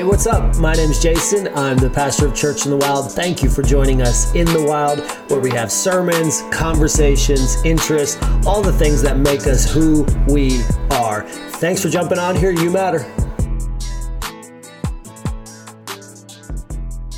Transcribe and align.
Hey, 0.00 0.06
what's 0.06 0.26
up? 0.26 0.56
My 0.56 0.72
name's 0.72 0.98
Jason. 0.98 1.48
I'm 1.48 1.76
the 1.76 1.90
pastor 1.90 2.26
of 2.26 2.34
Church 2.34 2.64
in 2.64 2.70
the 2.70 2.78
Wild. 2.78 3.12
Thank 3.12 3.42
you 3.42 3.50
for 3.50 3.60
joining 3.60 4.00
us 4.00 4.34
in 4.34 4.46
the 4.46 4.64
Wild, 4.66 5.00
where 5.30 5.40
we 5.40 5.50
have 5.50 5.70
sermons, 5.70 6.42
conversations, 6.50 7.62
interests, 7.66 8.16
all 8.46 8.62
the 8.62 8.72
things 8.72 9.02
that 9.02 9.18
make 9.18 9.46
us 9.46 9.70
who 9.70 10.04
we 10.26 10.62
are. 10.90 11.28
Thanks 11.58 11.82
for 11.82 11.90
jumping 11.90 12.18
on 12.18 12.34
here. 12.34 12.50
You 12.50 12.70
matter. 12.70 13.19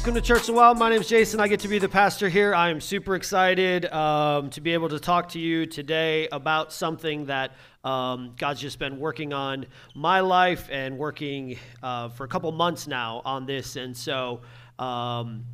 Welcome 0.03 0.21
to 0.21 0.21
Church 0.21 0.47
the 0.49 0.53
Wild. 0.53 0.79
My 0.79 0.91
name 0.91 1.01
is 1.01 1.09
Jason. 1.09 1.39
I 1.39 1.47
get 1.47 1.61
to 1.61 1.69
be 1.69 1.79
the 1.79 1.89
pastor 1.89 2.29
here. 2.29 2.57
I 2.57 2.71
am 2.71 2.81
super 2.81 3.15
excited 3.15 3.87
um, 3.93 4.51
to 4.51 4.61
be 4.61 4.75
able 4.75 4.89
to 4.89 4.99
talk 4.99 5.29
to 5.29 5.39
you 5.39 5.65
today 5.65 6.27
about 6.33 6.73
something 6.73 7.27
that 7.27 7.53
um, 7.85 8.35
God's 8.37 8.61
just 8.61 8.81
been 8.81 8.99
working 8.99 9.33
on 9.33 9.65
my 9.95 10.19
life 10.19 10.69
and 10.73 10.99
working 10.99 11.57
uh, 11.85 12.09
for 12.09 12.25
a 12.25 12.29
couple 12.29 12.51
months 12.51 12.89
now 12.89 13.23
on 13.25 13.47
this. 13.47 13.77
And 13.77 13.97
so 13.97 14.41
um, 14.77 15.45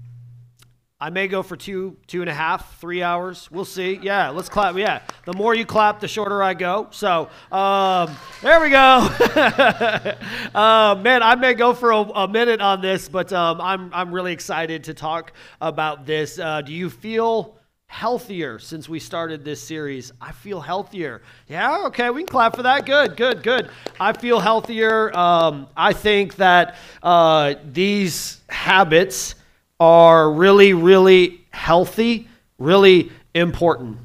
I 1.01 1.11
may 1.11 1.29
go 1.29 1.45
for 1.45 1.57
two, 1.57 1.97
two 2.09 2.23
and 2.23 2.29
a 2.29 2.35
half, 2.35 2.81
three 2.81 3.05
hours. 3.05 3.49
We'll 3.53 3.65
see. 3.65 4.01
Yeah, 4.03 4.31
let's 4.31 4.49
clap. 4.49 4.77
Yeah, 4.77 5.01
the 5.27 5.33
more 5.33 5.55
you 5.55 5.65
clap, 5.65 6.01
the 6.01 6.09
shorter 6.09 6.43
I 6.43 6.55
go. 6.55 6.89
So 6.91 7.31
um, 7.53 8.17
there 8.43 8.61
we 8.61 8.71
go. 8.71 8.77
uh, 10.57 10.99
man, 11.01 11.23
I 11.23 11.37
may 11.37 11.55
go 11.55 11.73
for 11.73 11.93
a, 11.93 12.01
a 12.01 12.27
minute 12.27 12.61
on 12.61 12.81
this, 12.81 13.09
but 13.09 13.33
um, 13.33 13.61
I'm 13.61 13.95
I'm 13.95 14.13
really 14.13 14.33
excited 14.33 14.83
to 14.85 14.95
talk 14.95 15.35
about 15.61 16.05
this. 16.05 16.37
Uh, 16.39 16.63
do 16.63 16.73
you 16.73 16.91
feel? 16.91 17.55
healthier 17.91 18.59
since 18.59 18.87
we 18.87 19.01
started 19.01 19.47
this 19.47 19.63
series. 19.63 20.13
I 20.21 20.33
feel 20.33 20.61
healthier. 20.61 21.23
Yeah, 21.49 21.87
okay, 21.87 22.11
we 22.11 22.21
can 22.21 22.29
clap 22.29 22.55
for 22.55 22.63
that. 22.65 22.85
Good, 22.85 23.17
good, 23.17 23.43
good. 23.43 23.71
I 23.99 24.13
feel 24.13 24.41
healthier. 24.41 25.17
Um, 25.17 25.69
I 25.75 25.95
think 25.95 26.37
that 26.37 26.77
uh, 27.03 27.55
these 27.65 28.43
habits 28.51 29.37
are 29.81 30.33
really, 30.33 30.73
really 30.73 31.41
healthy, 31.51 32.29
really 32.59 33.11
important. 33.35 33.99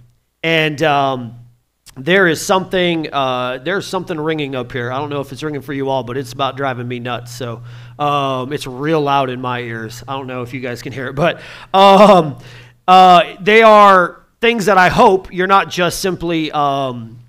And 0.44 0.82
um, 0.84 1.36
there 1.96 2.28
is 2.28 2.46
something, 2.46 3.12
uh, 3.14 3.60
there's 3.64 3.88
something 3.88 4.20
ringing 4.20 4.56
up 4.56 4.72
here. 4.72 4.92
I 4.92 4.98
don't 4.98 5.10
know 5.10 5.22
if 5.22 5.32
it's 5.32 5.44
ringing 5.44 5.62
for 5.62 5.74
you 5.74 5.90
all, 5.90 6.04
but 6.04 6.18
it's 6.18 6.34
about 6.34 6.58
driving 6.58 6.88
me 6.88 7.00
nuts. 7.00 7.32
So 7.32 7.64
um, 8.00 8.52
it's 8.52 8.68
real 8.68 9.02
loud 9.02 9.30
in 9.30 9.42
my 9.42 9.60
ears. 9.60 10.04
I 10.08 10.14
don't 10.14 10.28
know 10.28 10.42
if 10.42 10.54
you 10.54 10.60
guys 10.60 10.82
can 10.82 10.92
hear 10.92 11.08
it, 11.08 11.14
but 11.14 11.42
um, 11.74 12.38
uh, 12.88 13.36
they 13.42 13.62
are 13.62 14.24
things 14.42 14.66
that 14.66 14.78
I 14.78 14.90
hope 14.90 15.32
you're 15.32 15.48
not 15.48 15.70
just 15.70 16.02
simply 16.02 16.52
um, 16.52 17.20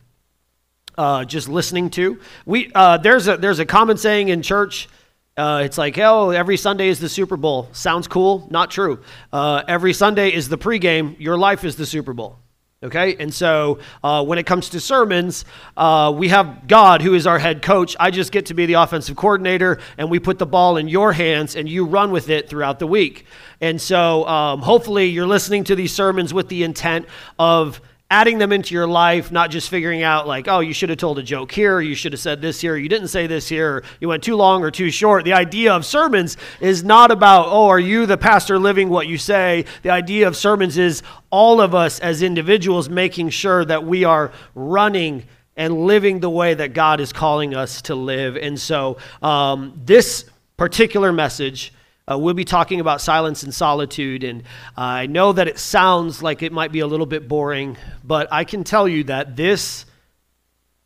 uh, 0.97 1.25
just 1.25 1.49
listening 1.49 1.91
to. 1.91 2.19
We 2.47 2.71
uh, 2.75 2.99
there's 2.99 3.29
a 3.29 3.37
there's 3.37 3.59
a 3.59 3.67
common 3.67 3.97
saying 3.97 4.29
in 4.29 4.43
church. 4.43 4.89
Uh, 5.37 5.63
it's 5.65 5.77
like, 5.77 5.99
oh, 5.99 6.31
every 6.31 6.57
Sunday 6.57 6.89
is 6.89 7.01
the 7.01 7.09
Super 7.09 7.37
Bowl. 7.37 7.69
Sounds 7.73 8.07
cool. 8.07 8.47
Not 8.51 8.71
true. 8.71 9.01
Uh, 9.33 9.65
every 9.67 9.93
Sunday 9.93 10.33
is 10.33 10.49
the 10.49 10.59
pregame. 10.59 11.19
Your 11.19 11.37
life 11.37 11.65
is 11.65 11.75
the 11.75 11.87
Super 11.87 12.13
Bowl. 12.13 12.39
Okay? 12.85 13.17
And 13.17 13.35
so 13.35 13.81
uh, 14.05 14.25
when 14.25 14.39
it 14.39 14.47
comes 14.47 14.69
to 14.71 14.81
sermons, 14.81 15.45
uh, 15.77 16.13
we 16.15 16.29
have 16.29 16.69
God 16.69 17.03
who 17.03 17.15
is 17.15 17.27
our 17.27 17.39
head 17.41 17.63
coach. 17.63 17.97
I 17.99 18.13
just 18.13 18.31
get 18.31 18.47
to 18.47 18.55
be 18.55 18.67
the 18.67 18.75
offensive 18.75 19.17
coordinator, 19.17 19.81
and 19.99 20.09
we 20.09 20.21
put 20.21 20.39
the 20.39 20.47
ball 20.47 20.77
in 20.77 20.87
your 20.87 21.13
hands, 21.13 21.57
and 21.57 21.69
you 21.69 21.87
run 21.87 22.13
with 22.13 22.29
it 22.29 22.49
throughout 22.49 22.79
the 22.79 22.87
week. 22.87 23.25
And 23.61 23.81
so 23.81 24.29
um, 24.29 24.61
hopefully 24.61 25.07
you're 25.07 25.27
listening 25.27 25.65
to 25.65 25.75
these 25.75 25.93
sermons 25.93 26.33
with 26.33 26.49
the 26.49 26.63
intent 26.63 27.07
of 27.41 27.81
adding 28.15 28.39
them 28.39 28.53
into 28.53 28.75
your 28.75 28.87
life, 28.87 29.33
not 29.33 29.51
just 29.51 29.69
figuring 29.69 30.05
out 30.05 30.29
like, 30.29 30.47
oh, 30.47 30.61
you 30.61 30.73
should 30.73 30.89
have 30.89 30.99
told 30.99 31.19
a 31.19 31.23
joke 31.23 31.51
here, 31.51 31.81
you 31.81 31.97
should 31.97 32.13
have 32.13 32.21
said 32.21 32.41
this 32.41 32.61
here, 32.61 32.77
you 32.77 32.89
didn't 32.89 33.09
say 33.09 33.27
this 33.27 33.49
here, 33.49 33.83
you 33.99 34.07
went 34.07 34.23
too 34.23 34.37
long 34.37 34.63
or 34.63 34.71
too 34.71 34.89
short. 34.89 35.25
The 35.25 35.33
idea 35.33 35.73
of 35.73 35.85
sermons 35.85 36.37
is 36.61 36.85
not 36.85 37.11
about, 37.11 37.47
oh, 37.49 37.67
are 37.67 37.81
you 37.81 38.07
the 38.07 38.17
pastor 38.17 38.57
living 38.57 38.89
what 38.89 39.09
you 39.09 39.19
say? 39.19 39.65
The 39.83 39.91
idea 39.91 40.29
of 40.29 40.37
sermons 40.37 40.79
is 40.79 41.03
all 41.31 41.61
of 41.61 41.75
us 41.75 41.99
as 41.99 42.23
individuals 42.23 42.89
making 42.89 43.31
sure 43.31 43.65
that 43.65 43.85
we 43.85 44.05
are 44.05 44.31
running 44.55 45.25
and 45.57 45.85
living 45.85 46.21
the 46.21 46.31
way 46.31 46.55
that 46.55 46.73
God 46.73 47.01
is 47.01 47.13
calling 47.13 47.53
us 47.53 47.83
to 47.83 47.97
live. 47.97 48.37
And 48.37 48.61
so 48.61 48.97
um, 49.23 49.81
this 49.85 50.25
particular 50.57 51.13
message 51.13 51.73
uh, 52.11 52.19
we'll 52.19 52.35
be 52.35 52.45
talking 52.45 52.81
about 52.81 53.01
silence 53.01 53.43
and 53.43 53.55
solitude, 53.55 54.25
and 54.25 54.43
uh, 54.77 54.81
I 54.81 55.07
know 55.07 55.33
that 55.33 55.49
it 55.49 55.59
sounds 55.59 56.23
like 56.23 56.43
it 56.43 56.53
might 56.53 56.71
be 56.71 56.81
a 56.81 56.87
little 56.87 57.07
bit 57.07 57.29
boring, 57.29 57.77
but 58.03 58.29
I 58.31 58.45
can 58.45 58.63
tell 58.63 58.87
you 58.87 59.05
that 59.05 59.37
this 59.37 59.87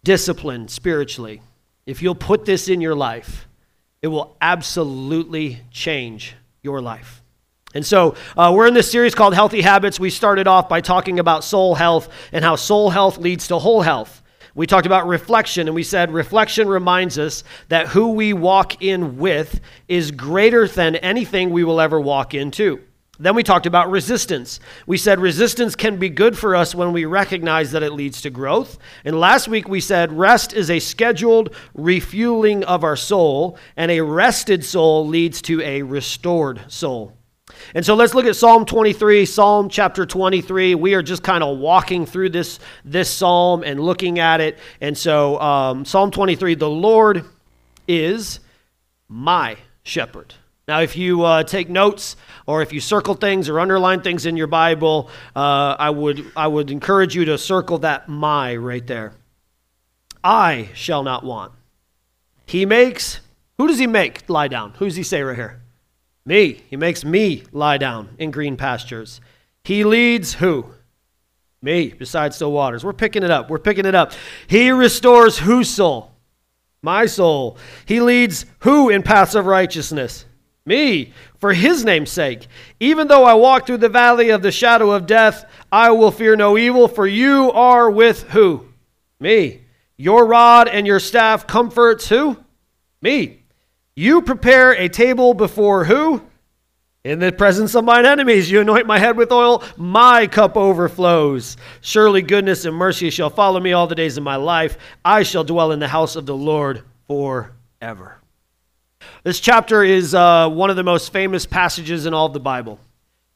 discipline 0.05 0.69
spiritually, 0.69 1.43
if 1.87 2.03
you'll 2.03 2.15
put 2.15 2.45
this 2.45 2.69
in 2.69 2.81
your 2.81 2.95
life, 2.95 3.49
it 4.01 4.09
will 4.09 4.37
absolutely 4.41 5.61
change 5.73 6.37
your 6.63 6.81
life. 6.81 7.23
And 7.75 7.85
so, 7.85 8.15
uh, 8.37 8.53
we're 8.55 8.67
in 8.67 8.75
this 8.75 8.91
series 8.91 9.15
called 9.15 9.35
Healthy 9.35 9.61
Habits. 9.61 10.01
We 10.01 10.11
started 10.11 10.47
off 10.47 10.69
by 10.69 10.81
talking 10.81 11.19
about 11.19 11.45
soul 11.45 11.75
health 11.75 12.09
and 12.33 12.45
how 12.45 12.57
soul 12.57 12.91
health 12.91 13.19
leads 13.19 13.49
to 13.49 13.59
whole 13.59 13.83
health. 13.83 14.23
We 14.59 14.67
talked 14.67 14.87
about 14.87 15.07
reflection, 15.07 15.69
and 15.69 15.75
we 15.77 15.85
said 15.85 16.11
reflection 16.11 16.67
reminds 16.67 17.17
us 17.17 17.45
that 17.69 17.87
who 17.87 18.09
we 18.09 18.33
walk 18.33 18.83
in 18.83 19.17
with 19.17 19.61
is 19.87 20.11
greater 20.11 20.67
than 20.67 20.97
anything 20.97 21.51
we 21.51 21.63
will 21.63 21.81
ever 21.81 22.01
walk 22.01 22.35
into. 22.35 22.81
Then 23.21 23.37
we 23.37 23.45
talked 23.45 23.67
about 23.67 23.89
resistance. 23.89 24.59
We 24.85 24.97
said 24.97 25.21
resistance 25.21 25.77
can 25.77 25.97
be 25.97 26.09
good 26.09 26.37
for 26.37 26.57
us 26.57 26.75
when 26.75 26.93
we 26.93 27.05
recognize 27.05 27.71
that 27.71 27.85
it 27.85 27.93
leads 27.93 28.21
to 28.23 28.31
growth. 28.31 28.79
And 29.05 29.21
last 29.21 29.47
week 29.47 29.69
we 29.69 29.81
said 29.81 30.13
rest 30.13 30.53
is 30.53 30.71
a 30.71 30.81
scheduled 30.81 31.55
refueling 31.75 32.65
of 32.65 32.83
our 32.83 32.97
soul, 32.97 33.57
and 33.77 33.93
a 33.93 34.01
rested 34.01 34.65
soul 34.65 35.07
leads 35.07 35.41
to 35.43 35.63
a 35.63 35.83
restored 35.83 36.63
soul. 36.67 37.18
And 37.75 37.85
so 37.85 37.95
let's 37.95 38.15
look 38.15 38.27
at 38.27 38.37
Psalm 38.37 38.65
23, 38.65 39.25
Psalm 39.27 39.69
chapter 39.69 40.07
23. 40.07 40.75
We 40.75 40.95
are 40.95 41.03
just 41.03 41.23
kind 41.23 41.43
of 41.43 41.59
walking 41.59 42.07
through 42.07 42.31
this, 42.31 42.59
this 42.85 43.11
psalm 43.11 43.63
and 43.65 43.81
looking 43.81 44.19
at 44.19 44.41
it. 44.41 44.59
And 44.81 44.97
so, 44.97 45.41
um, 45.41 45.85
Psalm 45.85 46.11
23, 46.11 46.55
the 46.55 46.69
Lord 46.69 47.25
is 47.87 48.41
my 49.09 49.57
shepherd. 49.83 50.35
Now, 50.69 50.81
if 50.81 50.97
you 50.97 51.23
uh, 51.25 51.45
take 51.45 51.71
notes 51.71 52.17
or 52.47 52.61
if 52.61 52.75
you 52.75 52.81
circle 52.81 53.15
things 53.15 53.49
or 53.49 53.59
underline 53.59 54.03
things 54.03 54.27
in 54.27 54.37
your 54.37 54.47
Bible, 54.47 55.09
uh, 55.35 55.77
I, 55.79 55.89
would, 55.89 56.31
I 56.37 56.47
would 56.47 56.71
encourage 56.71 57.17
you 57.17 57.25
to 57.25 57.39
circle 57.39 57.79
that 57.79 58.09
my 58.09 58.55
right 58.55 58.87
there. 58.87 59.15
I 60.23 60.69
shall 60.75 61.03
not 61.03 61.25
want. 61.25 61.53
He 62.45 62.67
makes, 62.67 63.21
who 63.57 63.67
does 63.67 63.79
he 63.79 63.87
make 63.87 64.29
lie 64.29 64.49
down? 64.49 64.75
Who 64.79 64.85
does 64.85 64.97
he 64.97 65.03
say 65.03 65.23
right 65.23 65.37
here? 65.37 65.63
Me. 66.29 66.61
He 66.69 66.77
makes 66.77 67.07
me 67.07 67.45
lie 67.53 67.79
down 67.79 68.11
in 68.19 68.31
green 68.31 68.59
pastures. 68.59 69.23
He 69.65 69.83
leads 69.83 70.35
who? 70.35 70.67
Me, 71.63 71.89
beside 71.89 72.35
still 72.35 72.53
waters. 72.53 72.85
We're 72.85 72.93
picking 72.93 73.23
it 73.23 73.31
up. 73.31 73.49
We're 73.49 73.59
picking 73.59 73.87
it 73.87 73.95
up. 73.95 74.13
He 74.47 74.71
restores 74.71 75.39
whose 75.39 75.71
soul? 75.71 76.13
My 76.83 77.07
soul. 77.07 77.57
He 77.87 78.03
leads 78.03 78.45
who 78.59 78.91
in 78.91 79.03
paths 79.03 79.35
of 79.35 79.47
righteousness? 79.47 80.27
Me, 80.67 81.15
for 81.39 81.55
his 81.55 81.83
name's 81.83 82.13
sake. 82.13 82.47
Even 82.79 83.09
though 83.09 83.25
I 83.25 83.33
walk 83.33 83.67
through 83.67 83.79
the 83.79 83.89
valley 83.89 84.29
of 84.29 84.43
the 84.43 84.53
shadow 84.53 84.91
of 84.91 85.07
death, 85.07 85.51
I 85.73 85.93
will 85.93 86.11
fear 86.11 86.37
no 86.37 86.59
evil, 86.59 86.89
for 86.89 87.07
you 87.07 87.51
are 87.53 87.91
with 87.91 88.25
who? 88.25 88.67
Me. 89.19 89.63
Your 89.97 90.27
rod 90.27 90.69
and 90.69 90.87
your 90.87 91.01
staff 91.01 91.47
comforts 91.47 92.07
who? 92.11 92.37
Me. 93.01 93.38
You 93.99 94.23
prepare 94.23 94.71
a 94.77 94.89
table 94.89 95.35
before 95.35 95.85
who? 95.85 96.23
In 97.03 97.19
the 97.19 97.33
presence 97.33 97.75
of 97.75 97.83
mine 97.83 98.07
enemies, 98.07 98.49
you 98.49 98.61
anoint 98.61 98.87
my 98.87 98.97
head 98.97 99.17
with 99.17 99.33
oil, 99.33 99.65
my 99.77 100.29
cup 100.29 100.57
overflows. 100.57 101.57
Surely 101.81 102.23
goodness 102.23 102.65
and 102.65 102.77
mercy 102.77 103.11
shall 103.11 103.29
follow 103.29 103.59
me 103.59 103.73
all 103.73 103.89
the 103.89 103.97
days 103.97 104.17
of 104.17 104.23
my 104.23 104.37
life. 104.37 104.79
I 105.05 105.25
shall 105.25 105.43
dwell 105.43 105.73
in 105.73 105.81
the 105.81 105.89
house 105.89 106.15
of 106.15 106.27
the 106.27 106.37
Lord 106.37 106.85
forever. 107.09 108.19
This 109.25 109.41
chapter 109.41 109.83
is 109.83 110.15
uh, 110.15 110.49
one 110.49 110.71
of 110.71 110.77
the 110.77 110.85
most 110.85 111.13
famous 111.13 111.45
passages 111.45 112.07
in 112.07 112.15
all 112.15 112.27
of 112.27 112.33
the 112.33 112.39
Bible. 112.39 112.79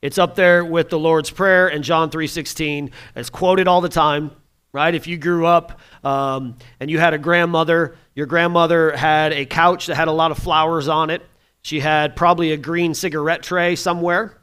It's 0.00 0.16
up 0.16 0.36
there 0.36 0.64
with 0.64 0.90
the 0.90 0.98
Lord's 0.98 1.28
Prayer 1.28 1.66
and 1.66 1.82
John 1.82 2.08
3:16. 2.08 2.92
It's 3.16 3.30
quoted 3.30 3.66
all 3.66 3.80
the 3.80 3.88
time, 3.88 4.30
right? 4.72 4.94
If 4.94 5.08
you 5.08 5.18
grew 5.18 5.44
up 5.44 5.80
um, 6.04 6.56
and 6.78 6.88
you 6.88 7.00
had 7.00 7.14
a 7.14 7.18
grandmother 7.18 7.96
your 8.14 8.26
grandmother 8.26 8.94
had 8.96 9.32
a 9.32 9.46
couch 9.46 9.86
that 9.86 9.94
had 9.94 10.08
a 10.08 10.12
lot 10.12 10.30
of 10.30 10.38
flowers 10.38 10.88
on 10.88 11.10
it. 11.10 11.22
She 11.62 11.80
had 11.80 12.16
probably 12.16 12.52
a 12.52 12.56
green 12.56 12.94
cigarette 12.94 13.42
tray 13.42 13.76
somewhere. 13.76 14.38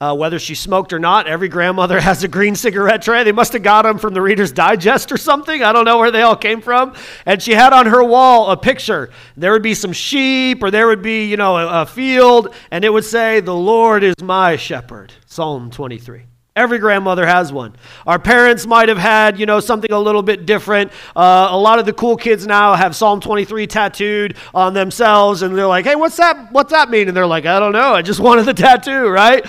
Uh, 0.00 0.14
whether 0.14 0.38
she 0.38 0.54
smoked 0.54 0.92
or 0.92 1.00
not, 1.00 1.26
every 1.26 1.48
grandmother 1.48 2.00
has 2.08 2.22
a 2.22 2.28
green 2.28 2.54
cigarette 2.54 3.02
tray. 3.02 3.24
They 3.24 3.32
must 3.32 3.52
have 3.54 3.64
got 3.64 3.82
them 3.82 3.98
from 3.98 4.14
the 4.14 4.22
Reader's 4.22 4.52
Digest 4.52 5.10
or 5.10 5.16
something. 5.16 5.64
I 5.64 5.72
don't 5.72 5.84
know 5.84 5.98
where 5.98 6.12
they 6.12 6.22
all 6.22 6.36
came 6.36 6.60
from. 6.60 6.94
And 7.26 7.42
she 7.42 7.52
had 7.52 7.72
on 7.72 7.86
her 7.86 8.04
wall 8.04 8.50
a 8.50 8.56
picture. 8.56 9.10
There 9.36 9.50
would 9.50 9.62
be 9.62 9.74
some 9.74 9.92
sheep, 9.92 10.62
or 10.62 10.70
there 10.70 10.86
would 10.86 11.02
be, 11.02 11.24
you 11.24 11.36
know, 11.36 11.56
a, 11.56 11.82
a 11.82 11.86
field, 11.86 12.54
and 12.70 12.84
it 12.84 12.92
would 12.92 13.04
say, 13.04 13.40
"The 13.40 13.54
Lord 13.54 14.04
is 14.04 14.14
my 14.22 14.54
shepherd." 14.54 15.12
Psalm 15.26 15.70
23. 15.70 16.26
Every 16.58 16.80
grandmother 16.80 17.24
has 17.24 17.52
one. 17.52 17.76
Our 18.04 18.18
parents 18.18 18.66
might 18.66 18.88
have 18.88 18.98
had, 18.98 19.38
you 19.38 19.46
know, 19.46 19.60
something 19.60 19.92
a 19.92 19.98
little 20.00 20.22
bit 20.22 20.44
different. 20.44 20.90
Uh, 21.14 21.46
a 21.52 21.56
lot 21.56 21.78
of 21.78 21.86
the 21.86 21.92
cool 21.92 22.16
kids 22.16 22.48
now 22.48 22.74
have 22.74 22.96
Psalm 22.96 23.20
23 23.20 23.68
tattooed 23.68 24.36
on 24.52 24.74
themselves, 24.74 25.42
and 25.42 25.56
they're 25.56 25.68
like, 25.68 25.84
"Hey, 25.84 25.94
what's 25.94 26.16
that? 26.16 26.50
What's 26.50 26.72
that 26.72 26.90
mean?" 26.90 27.06
And 27.06 27.16
they're 27.16 27.28
like, 27.28 27.46
"I 27.46 27.60
don't 27.60 27.70
know. 27.70 27.94
I 27.94 28.02
just 28.02 28.18
wanted 28.28 28.44
the 28.44 28.54
tattoo." 28.54 29.06
Right? 29.06 29.46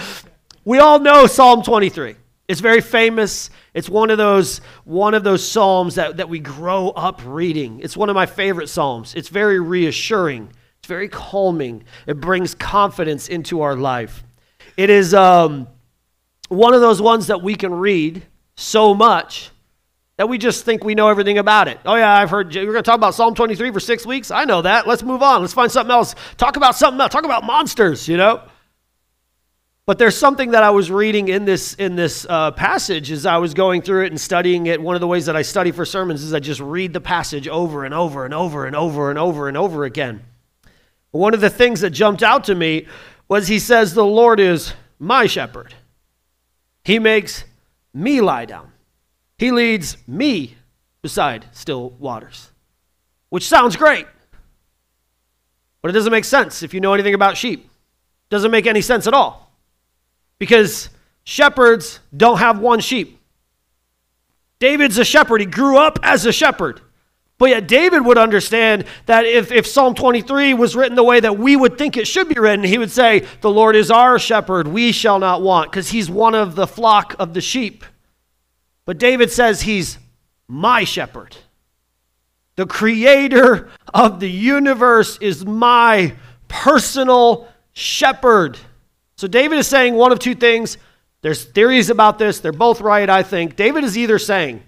We 0.66 0.78
all 0.78 1.00
know 1.00 1.26
Psalm 1.26 1.64
23. 1.64 2.16
It's 2.48 2.62
very 2.62 2.80
famous. 2.80 3.50
It's 3.74 3.90
one 3.90 4.12
of 4.12 4.20
those 4.20 4.62
one 4.84 5.16
of 5.16 5.24
those 5.24 5.44
psalms 5.44 5.96
that, 5.96 6.18
that 6.18 6.30
we 6.30 6.38
grow 6.38 6.90
up 6.90 7.22
reading. 7.26 7.80
It's 7.80 7.98
one 7.98 8.10
of 8.10 8.16
my 8.16 8.28
favorite 8.28 8.70
psalms. 8.70 9.16
It's 9.16 9.30
very 9.30 9.60
reassuring. 9.60 10.54
It's 10.78 10.88
very 10.88 11.10
calming. 11.10 11.86
It 12.06 12.22
brings 12.22 12.54
confidence 12.54 13.28
into 13.28 13.62
our 13.62 13.76
life. 13.76 14.24
It 14.78 14.92
is 14.92 15.16
um, 15.16 15.68
one 16.50 16.74
of 16.74 16.82
those 16.82 17.02
ones 17.02 17.28
that 17.28 17.42
we 17.42 17.56
can 17.56 17.74
read 17.74 18.24
so 18.56 18.94
much 18.94 19.52
that 20.18 20.28
we 20.28 20.38
just 20.38 20.66
think 20.66 20.84
we 20.84 20.96
know 20.96 21.08
everything 21.08 21.38
about 21.38 21.70
it. 21.70 21.80
Oh, 21.86 21.96
yeah, 21.96 22.14
I've 22.14 22.30
heard 22.30 22.54
you're 22.54 22.66
going 22.66 22.76
to 22.76 22.84
talk 22.84 22.98
about 22.98 23.16
Psalm 23.16 23.36
23 23.36 23.72
for 23.72 23.80
six 23.80 24.06
weeks. 24.06 24.32
I 24.32 24.44
know 24.44 24.62
that. 24.64 24.86
Let's 24.86 25.02
move 25.02 25.24
on. 25.24 25.40
Let's 25.40 25.54
find 25.54 25.72
something 25.72 25.92
else. 25.92 26.14
Talk 26.36 26.58
about 26.58 26.76
something 26.76 27.00
else. 27.00 27.14
Talk 27.14 27.24
about 27.24 27.46
monsters, 27.46 28.06
you 28.10 28.18
know? 28.18 28.42
But 29.86 29.98
there's 29.98 30.18
something 30.18 30.52
that 30.52 30.62
I 30.62 30.72
was 30.72 30.92
reading 30.92 31.30
in 31.30 31.46
this 31.46 31.74
in 31.76 31.96
this 31.96 32.28
uh, 32.30 32.52
passage 32.52 33.12
as 33.12 33.26
I 33.26 33.38
was 33.38 33.56
going 33.56 33.82
through 33.82 34.04
it 34.06 34.12
and 34.12 34.22
studying 34.22 34.68
it. 34.68 34.80
One 34.80 34.94
of 34.94 35.02
the 35.02 35.08
ways 35.08 35.26
that 35.26 35.36
I 35.36 35.42
study 35.42 35.72
for 35.72 35.84
sermons 35.84 36.22
is 36.22 36.32
I 36.32 36.40
just 36.40 36.60
read 36.60 36.94
the 36.94 37.02
passage 37.02 37.48
over 37.48 37.86
and 37.86 37.94
over 37.94 38.24
and 38.24 38.34
over 38.34 38.68
and 38.68 38.76
over 38.76 39.10
and 39.10 39.18
over 39.18 39.48
and 39.48 39.58
over 39.58 39.86
again. 39.86 40.22
One 41.10 41.34
of 41.34 41.42
the 41.42 41.50
things 41.50 41.82
that 41.82 41.90
jumped 41.90 42.22
out 42.22 42.44
to 42.44 42.56
me 42.56 42.86
was 43.28 43.48
he 43.48 43.58
says, 43.58 43.96
"The 43.96 44.06
Lord 44.06 44.40
is 44.40 44.74
my 45.00 45.26
shepherd." 45.26 45.74
He 46.90 46.98
makes 46.98 47.44
me 47.94 48.20
lie 48.20 48.46
down. 48.46 48.72
He 49.38 49.52
leads 49.52 49.96
me 50.08 50.58
beside 51.04 51.46
still 51.52 51.92
waters, 51.92 52.50
which 53.30 53.48
sounds 53.48 53.76
great. 53.76 54.08
But 55.84 55.90
it 55.90 55.92
doesn't 55.92 56.12
make 56.12 56.26
sense 56.26 56.64
if 56.64 56.74
you 56.74 56.82
know 56.82 56.96
anything 56.96 57.14
about 57.14 57.38
sheep. 57.38 57.60
It 57.60 58.30
doesn't 58.32 58.50
make 58.50 58.66
any 58.66 58.82
sense 58.82 59.06
at 59.06 59.14
all. 59.14 59.54
Because 60.40 60.90
shepherds 61.26 62.00
don't 62.18 62.40
have 62.40 62.58
one 62.58 62.80
sheep. 62.80 63.22
David's 64.58 64.98
a 64.98 65.06
shepherd. 65.06 65.42
He 65.42 65.46
grew 65.46 65.78
up 65.78 66.00
as 66.02 66.26
a 66.26 66.32
shepherd. 66.32 66.82
But 67.40 67.52
yet, 67.52 67.68
David 67.70 68.06
would 68.06 68.18
understand 68.18 68.84
that 69.06 69.26
if, 69.26 69.50
if 69.54 69.66
Psalm 69.66 69.96
23 69.96 70.54
was 70.54 70.76
written 70.76 70.96
the 70.96 71.04
way 71.04 71.22
that 71.22 71.40
we 71.40 71.56
would 71.56 71.78
think 71.78 71.96
it 71.96 72.06
should 72.06 72.28
be 72.28 72.40
written, 72.40 72.66
he 72.66 72.78
would 72.78 72.92
say, 72.92 73.26
The 73.40 73.50
Lord 73.50 73.78
is 73.78 73.90
our 73.90 74.20
shepherd, 74.20 74.68
we 74.68 74.92
shall 74.92 75.20
not 75.20 75.42
want, 75.42 75.72
because 75.72 75.90
he's 75.90 76.10
one 76.10 76.36
of 76.36 76.56
the 76.56 76.68
flock 76.68 77.16
of 77.18 77.34
the 77.34 77.40
sheep. 77.40 77.86
But 78.84 78.98
David 78.98 79.32
says 79.32 79.62
he's 79.62 79.98
my 80.50 80.84
shepherd. 80.84 81.38
The 82.58 82.66
creator 82.66 83.70
of 83.94 84.20
the 84.20 84.30
universe 84.30 85.18
is 85.20 85.46
my 85.46 86.16
personal 86.50 87.48
shepherd. 87.72 88.58
So 89.16 89.30
David 89.30 89.60
is 89.60 89.68
saying 89.68 89.94
one 89.94 90.12
of 90.12 90.20
two 90.20 90.36
things. 90.36 90.78
There's 91.22 91.46
theories 91.46 91.90
about 91.90 92.20
this. 92.20 92.42
They're 92.42 92.52
both 92.52 92.82
right, 92.82 93.10
I 93.10 93.24
think. 93.24 93.56
David 93.56 93.86
is 93.86 93.98
either 93.98 94.20
saying 94.20 94.62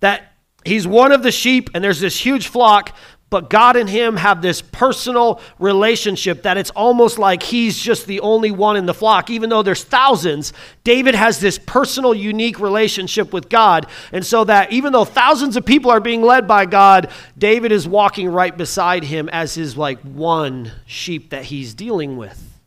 that 0.00 0.32
He's 0.66 0.86
one 0.86 1.12
of 1.12 1.22
the 1.22 1.32
sheep, 1.32 1.70
and 1.74 1.82
there's 1.82 2.00
this 2.00 2.18
huge 2.18 2.48
flock, 2.48 2.96
but 3.28 3.50
God 3.50 3.76
and 3.76 3.90
him 3.90 4.16
have 4.16 4.40
this 4.40 4.62
personal 4.62 5.40
relationship 5.58 6.42
that 6.42 6.56
it's 6.56 6.70
almost 6.70 7.18
like 7.18 7.42
he's 7.42 7.76
just 7.78 8.06
the 8.06 8.20
only 8.20 8.52
one 8.52 8.76
in 8.76 8.86
the 8.86 8.94
flock. 8.94 9.30
Even 9.30 9.50
though 9.50 9.62
there's 9.62 9.82
thousands, 9.82 10.52
David 10.84 11.16
has 11.16 11.40
this 11.40 11.58
personal, 11.58 12.14
unique 12.14 12.60
relationship 12.60 13.32
with 13.32 13.48
God. 13.48 13.86
And 14.12 14.24
so 14.24 14.44
that 14.44 14.72
even 14.72 14.92
though 14.92 15.04
thousands 15.04 15.56
of 15.56 15.66
people 15.66 15.90
are 15.90 16.00
being 16.00 16.22
led 16.22 16.46
by 16.46 16.66
God, 16.66 17.10
David 17.36 17.72
is 17.72 17.88
walking 17.88 18.28
right 18.28 18.56
beside 18.56 19.02
him 19.02 19.28
as 19.30 19.54
his 19.54 19.76
like 19.76 20.00
one 20.02 20.70
sheep 20.86 21.30
that 21.30 21.46
he's 21.46 21.74
dealing 21.74 22.16
with. 22.16 22.60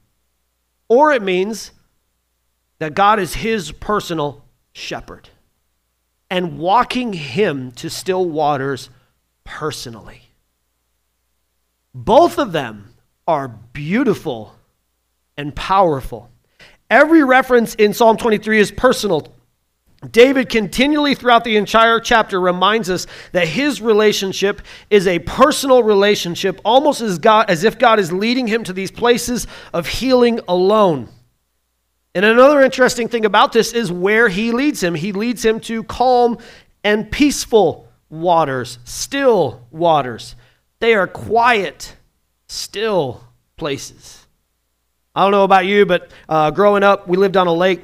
Or 0.89 1.13
it 1.13 1.21
means 1.21 1.71
that 2.79 2.95
God 2.95 3.19
is 3.19 3.35
his 3.35 3.71
personal 3.71 4.43
shepherd 4.73 5.29
and 6.29 6.57
walking 6.57 7.13
him 7.13 7.71
to 7.73 7.89
still 7.89 8.25
waters 8.25 8.89
personally. 9.43 10.21
Both 11.93 12.37
of 12.37 12.51
them 12.51 12.93
are 13.27 13.47
beautiful 13.47 14.55
and 15.37 15.55
powerful. 15.55 16.29
Every 16.89 17.23
reference 17.23 17.75
in 17.75 17.93
Psalm 17.93 18.17
23 18.17 18.59
is 18.59 18.71
personal. 18.71 19.33
David 20.11 20.49
continually 20.49 21.13
throughout 21.13 21.43
the 21.43 21.57
entire 21.57 21.99
chapter 21.99 22.39
reminds 22.39 22.89
us 22.89 23.05
that 23.33 23.47
his 23.47 23.81
relationship 23.81 24.61
is 24.89 25.07
a 25.07 25.19
personal 25.19 25.83
relationship, 25.83 26.61
almost 26.63 27.01
as, 27.01 27.19
God, 27.19 27.49
as 27.49 27.65
if 27.65 27.77
God 27.77 27.99
is 27.99 28.11
leading 28.11 28.47
him 28.47 28.63
to 28.63 28.73
these 28.73 28.91
places 28.91 29.45
of 29.73 29.87
healing 29.87 30.39
alone. 30.47 31.09
And 32.15 32.25
another 32.25 32.61
interesting 32.61 33.07
thing 33.07 33.25
about 33.25 33.51
this 33.53 33.73
is 33.73 33.91
where 33.91 34.29
he 34.29 34.51
leads 34.51 34.81
him. 34.81 34.95
He 34.95 35.11
leads 35.11 35.45
him 35.45 35.59
to 35.61 35.83
calm 35.83 36.39
and 36.83 37.09
peaceful 37.11 37.87
waters, 38.09 38.79
still 38.83 39.67
waters. 39.71 40.35
They 40.79 40.95
are 40.95 41.07
quiet, 41.07 41.95
still 42.47 43.23
places. 43.57 44.25
I 45.13 45.23
don't 45.23 45.31
know 45.31 45.43
about 45.43 45.65
you, 45.65 45.85
but 45.85 46.11
uh, 46.27 46.51
growing 46.51 46.83
up, 46.83 47.07
we 47.07 47.17
lived 47.17 47.37
on 47.37 47.47
a 47.47 47.53
lake, 47.53 47.81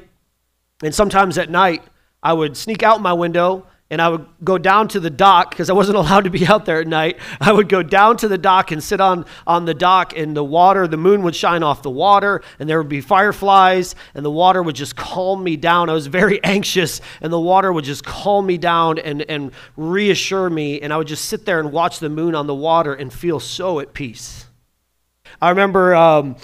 and 0.82 0.94
sometimes 0.94 1.38
at 1.38 1.50
night, 1.50 1.82
I 2.22 2.32
would 2.32 2.56
sneak 2.56 2.82
out 2.82 3.00
my 3.00 3.12
window 3.12 3.66
and 3.88 4.02
I 4.02 4.08
would 4.08 4.26
go 4.42 4.58
down 4.58 4.88
to 4.88 5.00
the 5.00 5.10
dock 5.10 5.50
because 5.50 5.70
I 5.70 5.72
wasn't 5.72 5.96
allowed 5.98 6.24
to 6.24 6.30
be 6.30 6.46
out 6.46 6.64
there 6.64 6.80
at 6.80 6.88
night. 6.88 7.18
I 7.40 7.52
would 7.52 7.68
go 7.68 7.82
down 7.82 8.16
to 8.18 8.28
the 8.28 8.38
dock 8.38 8.72
and 8.72 8.82
sit 8.82 9.00
on, 9.00 9.26
on 9.46 9.64
the 9.64 9.74
dock, 9.74 10.16
and 10.16 10.36
the 10.36 10.44
water, 10.44 10.88
the 10.88 10.96
moon 10.96 11.22
would 11.22 11.36
shine 11.36 11.62
off 11.62 11.82
the 11.82 11.90
water, 11.90 12.42
and 12.58 12.68
there 12.68 12.78
would 12.78 12.88
be 12.88 13.00
fireflies, 13.00 13.94
and 14.14 14.24
the 14.24 14.30
water 14.30 14.62
would 14.62 14.76
just 14.76 14.96
calm 14.96 15.42
me 15.44 15.56
down. 15.56 15.88
I 15.88 15.92
was 15.92 16.08
very 16.08 16.42
anxious, 16.44 17.00
and 17.20 17.32
the 17.32 17.40
water 17.40 17.72
would 17.72 17.84
just 17.84 18.04
calm 18.04 18.46
me 18.46 18.58
down 18.58 18.98
and, 18.98 19.22
and 19.22 19.52
reassure 19.76 20.50
me, 20.50 20.80
and 20.80 20.92
I 20.92 20.96
would 20.96 21.08
just 21.08 21.26
sit 21.26 21.44
there 21.44 21.60
and 21.60 21.72
watch 21.72 22.00
the 22.00 22.08
moon 22.08 22.34
on 22.34 22.46
the 22.46 22.54
water 22.54 22.94
and 22.94 23.12
feel 23.12 23.40
so 23.40 23.80
at 23.80 23.94
peace. 23.94 24.46
I 25.40 25.50
remember. 25.50 25.94
Um, 25.94 26.36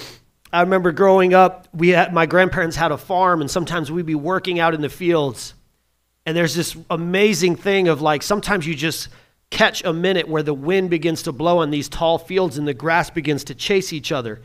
I 0.55 0.61
remember 0.61 0.93
growing 0.93 1.33
up, 1.33 1.67
we 1.73 1.89
had, 1.89 2.13
my 2.13 2.27
grandparents 2.27 2.77
had 2.77 2.93
a 2.93 2.99
farm, 2.99 3.41
and 3.41 3.51
sometimes 3.51 3.91
we'd 3.91 4.05
be 4.05 4.15
working 4.15 4.61
out 4.61 4.75
in 4.75 4.83
the 4.83 4.91
fields 4.91 5.55
and 6.25 6.37
there's 6.37 6.55
this 6.55 6.77
amazing 6.91 7.57
thing 7.57 7.89
of 7.89 8.01
like 8.01 8.23
sometimes 8.23 8.67
you 8.67 8.75
just 8.75 9.09
catch 9.51 9.85
a 9.85 9.93
minute 9.93 10.29
where 10.29 10.43
the 10.43 10.55
wind 10.55 10.91
begins 10.91 11.23
to 11.25 11.33
blow 11.33 11.59
on 11.59 11.71
these 11.71 11.89
tall 11.89 12.19
fields 12.19 12.59
and 12.59 12.67
the 12.67 12.75
grass 12.75 13.11
begins 13.11 13.45
to 13.45 13.55
chase 13.55 13.93
each 13.93 14.11
other. 14.11 14.41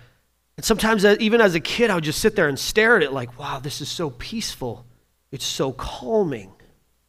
And 0.58 0.66
sometimes, 0.66 1.06
uh, 1.06 1.16
even 1.20 1.40
as 1.40 1.56
a 1.56 1.60
kid, 1.60 1.90
I 1.90 1.96
would 1.96 2.04
just 2.04 2.20
sit 2.20 2.36
there 2.36 2.48
and 2.48 2.58
stare 2.58 2.98
at 2.98 3.04
it 3.04 3.14
like, 3.14 3.40
wow, 3.40 3.60
this 3.60 3.80
is 3.80 3.90
so 3.90 4.10
peaceful. 4.10 4.86
It's 5.32 5.46
so 5.46 5.72
calming. 5.72 6.52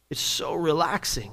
It's 0.09 0.21
so 0.21 0.53
relaxing. 0.53 1.31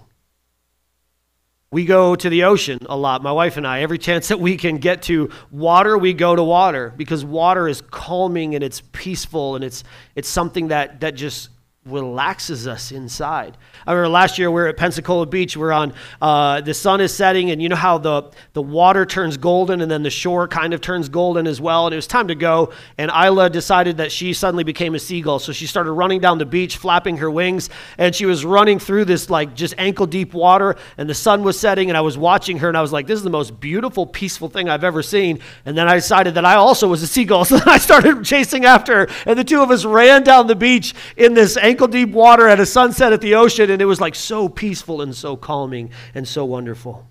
We 1.71 1.85
go 1.85 2.15
to 2.17 2.31
the 2.31 2.45
ocean 2.45 2.79
a 2.89 2.97
lot, 2.97 3.23
my 3.23 3.33
wife 3.33 3.57
and 3.57 3.67
I. 3.67 3.83
Every 3.83 3.99
chance 3.99 4.29
that 4.29 4.41
we 4.41 4.57
can 4.57 4.79
get 4.79 5.03
to 5.03 5.31
water, 5.51 5.99
we 5.99 6.15
go 6.15 6.35
to 6.35 6.43
water 6.43 6.93
because 6.97 7.25
water 7.25 7.69
is 7.69 7.83
calming 7.83 8.55
and 8.55 8.65
it's 8.65 8.81
peaceful 8.93 9.57
and 9.57 9.65
it's, 9.65 9.85
it's 10.15 10.29
something 10.29 10.69
that, 10.69 11.01
that 11.01 11.17
just 11.17 11.51
relaxes 11.87 12.67
us 12.67 12.91
inside. 12.91 13.57
I 13.87 13.93
remember 13.93 14.09
last 14.09 14.39
year 14.39 14.51
we 14.51 14.61
were 14.61 14.67
at 14.67 14.77
Pensacola 14.77 15.25
Beach. 15.25 15.57
We're 15.57 15.73
on, 15.73 15.95
uh, 16.21 16.61
the 16.61 16.75
sun 16.75 17.01
is 17.01 17.15
setting, 17.15 17.51
and 17.53 17.63
you 17.63 17.69
know 17.69 17.77
how 17.77 17.99
the, 17.99 18.31
the 18.55 18.63
water 18.63 19.07
turns 19.07 19.37
golden 19.37 19.81
and 19.81 19.91
then 19.91 20.03
the 20.03 20.11
shore 20.11 20.49
kind 20.49 20.75
of 20.75 20.81
turns 20.81 21.09
golden 21.09 21.47
as 21.47 21.61
well. 21.61 21.87
And 21.87 21.93
it 21.93 21.97
was 21.97 22.09
time 22.09 22.29
to 22.29 22.35
go. 22.35 22.73
And 22.99 23.11
Isla 23.11 23.51
decided 23.51 23.99
that 23.99 24.11
she 24.11 24.33
suddenly 24.33 24.65
became 24.65 24.95
a 24.95 24.99
seagull. 24.99 25.39
So 25.39 25.53
she 25.53 25.67
started 25.67 25.93
running 25.93 26.21
down 26.21 26.39
the 26.39 26.47
beach, 26.47 26.77
flapping 26.77 27.19
her 27.19 27.31
wings. 27.31 27.71
And 27.99 28.15
she 28.15 28.27
was 28.27 28.45
running 28.45 28.81
through 28.81 29.05
this 29.05 29.31
like 29.31 29.55
just 29.55 29.75
ankle 29.79 30.07
deep 30.07 30.35
water. 30.35 30.77
And 30.99 31.09
the 31.09 31.15
sun 31.15 31.45
was 31.45 31.59
setting. 31.59 31.89
And 31.89 31.97
I 31.97 32.01
was 32.01 32.19
watching 32.19 32.59
her 32.59 32.69
and 32.69 32.77
I 32.77 32.83
was 32.83 32.93
like, 32.93 33.07
this 33.07 33.17
is 33.17 33.25
the 33.25 33.31
most 33.31 33.61
beautiful, 33.61 34.07
peaceful 34.07 34.49
thing 34.49 34.69
I've 34.69 34.85
ever 34.85 35.03
seen. 35.03 35.39
And 35.65 35.79
then 35.79 35.89
I 35.89 35.95
decided 35.95 36.35
that 36.35 36.45
I 36.45 36.57
also 36.57 36.89
was 36.89 37.03
a 37.03 37.07
seagull. 37.07 37.45
So 37.57 37.61
I 37.65 37.79
started 37.79 38.25
chasing 38.25 38.65
after 38.65 39.07
her. 39.07 39.15
And 39.25 39.39
the 39.39 39.45
two 39.45 39.63
of 39.63 39.71
us 39.71 39.85
ran 39.85 40.25
down 40.25 40.49
the 40.49 40.57
beach 40.57 40.95
in 41.17 41.35
this 41.35 41.57
ankle 41.57 41.76
deep 41.87 42.11
water 42.11 42.49
at 42.49 42.59
a 42.59 42.65
sunset 42.65 43.13
at 43.13 43.21
the 43.21 43.35
ocean, 43.35 43.71
and 43.71 43.83
it 43.83 43.85
was 43.85 44.01
like 44.01 44.15
so 44.15 44.49
peaceful 44.49 45.03
and 45.03 45.15
so 45.15 45.37
calming 45.37 45.91
and 46.15 46.27
so 46.27 46.47
wonderful. 46.47 47.07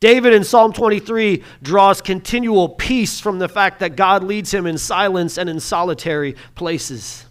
David 0.00 0.32
in 0.32 0.44
Psalm 0.44 0.72
23 0.72 1.42
draws 1.62 2.00
continual 2.00 2.70
peace 2.70 3.20
from 3.20 3.38
the 3.38 3.48
fact 3.48 3.80
that 3.80 3.96
God 3.96 4.24
leads 4.24 4.52
him 4.52 4.66
in 4.66 4.78
silence 4.78 5.36
and 5.36 5.50
in 5.50 5.60
solitary 5.60 6.34
places. 6.54 7.26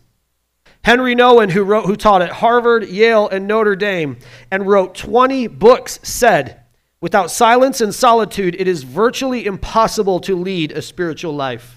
Henri 0.84 1.16
Nouwen, 1.16 1.50
who, 1.50 1.64
wrote, 1.64 1.86
who 1.86 1.96
taught 1.96 2.22
at 2.22 2.30
Harvard, 2.30 2.88
Yale, 2.88 3.28
and 3.28 3.48
Notre 3.48 3.76
Dame, 3.76 4.18
and 4.52 4.68
wrote 4.68 4.94
20 4.94 5.48
books, 5.48 6.00
said, 6.04 6.62
Without 7.02 7.30
silence 7.30 7.82
and 7.82 7.94
solitude, 7.94 8.56
it 8.58 8.68
is 8.68 8.84
virtually 8.84 9.46
impossible 9.46 10.20
to 10.22 10.36
lead 10.36 10.72
a 10.72 10.82
spiritual 10.82 11.34
life. 11.34 11.75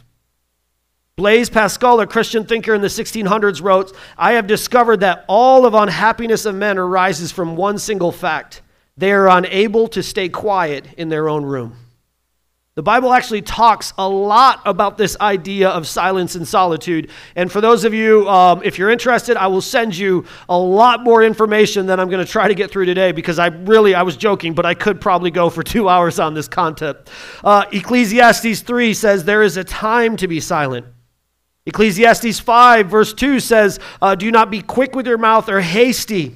Blaise 1.18 1.50
Pascal, 1.50 1.98
a 1.98 2.06
Christian 2.06 2.44
thinker 2.44 2.72
in 2.75 2.80
the 2.80 2.87
1600s, 2.87 3.60
wrote, 3.60 3.92
I 4.16 4.34
have 4.34 4.46
discovered 4.46 5.00
that 5.00 5.25
all 5.26 5.66
of 5.66 5.75
unhappiness 5.75 6.44
of 6.44 6.54
men 6.54 6.78
arises 6.78 7.32
from 7.32 7.56
one 7.56 7.78
single 7.78 8.12
fact 8.12 8.62
they 8.96 9.10
are 9.10 9.28
unable 9.28 9.88
to 9.88 10.02
stay 10.04 10.28
quiet 10.28 10.87
in 10.96 11.08
their 11.08 11.28
own 11.28 11.44
room. 11.44 11.75
The 12.76 12.84
Bible 12.84 13.12
actually 13.12 13.42
talks 13.42 13.92
a 13.98 14.08
lot 14.08 14.62
about 14.64 14.96
this 14.96 15.16
idea 15.20 15.70
of 15.70 15.88
silence 15.88 16.37
and 16.37 16.46
solitude. 16.46 17.10
And 17.34 17.50
for 17.50 17.60
those 17.60 17.82
of 17.82 17.92
you, 17.92 18.28
um, 18.28 18.62
if 18.62 18.78
you're 18.78 18.90
interested, 18.90 19.37
I 19.37 19.48
will 19.48 19.60
send 19.60 19.96
you 19.96 20.25
a 20.48 20.56
lot 20.56 21.02
more 21.02 21.25
information 21.25 21.87
than 21.87 21.98
I'm 21.98 22.10
going 22.10 22.25
to 22.25 22.30
try 22.30 22.46
to 22.46 22.54
get 22.54 22.70
through 22.70 22.84
today 22.87 23.10
because 23.10 23.40
I 23.40 23.48
really, 23.48 23.96
I 23.96 24.02
was 24.02 24.16
joking, 24.16 24.54
but 24.54 24.64
I 24.64 24.75
could 24.75 25.00
probably 25.00 25.32
go 25.32 25.50
for 25.50 25.62
two 25.64 25.88
hours 25.88 26.20
on 26.20 26.34
this 26.34 26.46
content. 26.46 26.96
Uh, 27.42 27.64
Ecclesiastes 27.72 28.60
3 28.60 28.94
says, 28.94 29.25
There 29.25 29.42
is 29.42 29.56
a 29.56 29.64
time 29.64 30.16
to 30.18 30.28
be 30.28 30.38
silent. 30.38 30.87
Ecclesiastes 31.68 32.40
5, 32.40 32.87
verse 32.87 33.12
2 33.12 33.40
says, 33.40 33.78
uh, 34.00 34.14
Do 34.14 34.32
not 34.32 34.50
be 34.50 34.62
quick 34.62 34.96
with 34.96 35.06
your 35.06 35.18
mouth 35.18 35.50
or 35.50 35.60
hasty. 35.60 36.34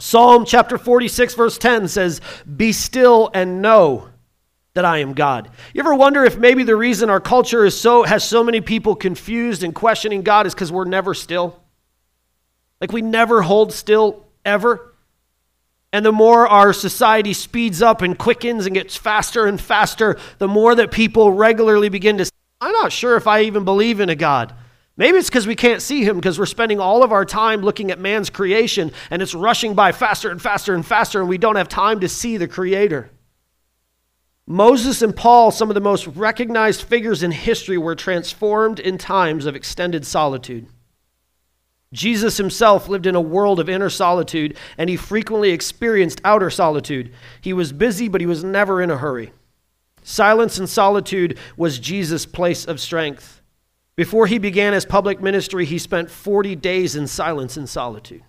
Psalm 0.00 0.46
chapter 0.46 0.78
46, 0.78 1.34
verse 1.34 1.58
10 1.58 1.86
says, 1.86 2.22
Be 2.56 2.72
still 2.72 3.30
and 3.34 3.60
know 3.60 4.08
that 4.72 4.86
I 4.86 4.98
am 4.98 5.12
God. 5.12 5.50
You 5.74 5.80
ever 5.80 5.94
wonder 5.94 6.24
if 6.24 6.38
maybe 6.38 6.62
the 6.62 6.76
reason 6.76 7.10
our 7.10 7.20
culture 7.20 7.66
is 7.66 7.78
so 7.78 8.04
has 8.04 8.26
so 8.26 8.42
many 8.42 8.62
people 8.62 8.96
confused 8.96 9.62
and 9.62 9.74
questioning 9.74 10.22
God 10.22 10.46
is 10.46 10.54
because 10.54 10.72
we're 10.72 10.86
never 10.86 11.12
still? 11.12 11.60
Like 12.80 12.90
we 12.90 13.02
never 13.02 13.42
hold 13.42 13.70
still 13.70 14.24
ever. 14.46 14.94
And 15.92 16.06
the 16.06 16.10
more 16.10 16.48
our 16.48 16.72
society 16.72 17.34
speeds 17.34 17.82
up 17.82 18.00
and 18.00 18.18
quickens 18.18 18.64
and 18.64 18.74
gets 18.74 18.96
faster 18.96 19.44
and 19.44 19.60
faster, 19.60 20.16
the 20.38 20.48
more 20.48 20.74
that 20.74 20.90
people 20.90 21.32
regularly 21.32 21.90
begin 21.90 22.16
to 22.16 22.30
I'm 22.64 22.72
not 22.72 22.92
sure 22.92 23.16
if 23.16 23.26
I 23.26 23.42
even 23.42 23.66
believe 23.66 24.00
in 24.00 24.08
a 24.08 24.14
God. 24.14 24.54
Maybe 24.96 25.18
it's 25.18 25.28
because 25.28 25.46
we 25.46 25.54
can't 25.54 25.82
see 25.82 26.02
him 26.02 26.16
because 26.16 26.38
we're 26.38 26.46
spending 26.46 26.80
all 26.80 27.02
of 27.02 27.12
our 27.12 27.26
time 27.26 27.60
looking 27.60 27.90
at 27.90 27.98
man's 27.98 28.30
creation 28.30 28.90
and 29.10 29.20
it's 29.20 29.34
rushing 29.34 29.74
by 29.74 29.92
faster 29.92 30.30
and 30.30 30.40
faster 30.40 30.74
and 30.74 30.86
faster, 30.86 31.20
and 31.20 31.28
we 31.28 31.36
don't 31.36 31.56
have 31.56 31.68
time 31.68 32.00
to 32.00 32.08
see 32.08 32.38
the 32.38 32.48
Creator. 32.48 33.10
Moses 34.46 35.02
and 35.02 35.14
Paul, 35.14 35.50
some 35.50 35.68
of 35.68 35.74
the 35.74 35.80
most 35.82 36.06
recognized 36.06 36.80
figures 36.80 37.22
in 37.22 37.32
history, 37.32 37.76
were 37.76 37.94
transformed 37.94 38.80
in 38.80 38.96
times 38.96 39.44
of 39.44 39.54
extended 39.54 40.06
solitude. 40.06 40.66
Jesus 41.92 42.38
himself 42.38 42.88
lived 42.88 43.06
in 43.06 43.14
a 43.14 43.20
world 43.20 43.60
of 43.60 43.68
inner 43.68 43.90
solitude, 43.90 44.56
and 44.78 44.88
he 44.88 44.96
frequently 44.96 45.50
experienced 45.50 46.22
outer 46.24 46.48
solitude. 46.48 47.12
He 47.42 47.52
was 47.52 47.74
busy, 47.74 48.08
but 48.08 48.22
he 48.22 48.26
was 48.26 48.42
never 48.42 48.80
in 48.80 48.90
a 48.90 48.96
hurry. 48.96 49.34
Silence 50.04 50.58
and 50.58 50.68
solitude 50.68 51.38
was 51.56 51.78
Jesus' 51.78 52.26
place 52.26 52.66
of 52.66 52.78
strength. 52.78 53.40
Before 53.96 54.26
he 54.26 54.38
began 54.38 54.74
his 54.74 54.84
public 54.84 55.20
ministry, 55.20 55.64
he 55.64 55.78
spent 55.78 56.10
40 56.10 56.54
days 56.56 56.94
in 56.94 57.06
silence 57.06 57.56
and 57.56 57.66
solitude. 57.66 58.22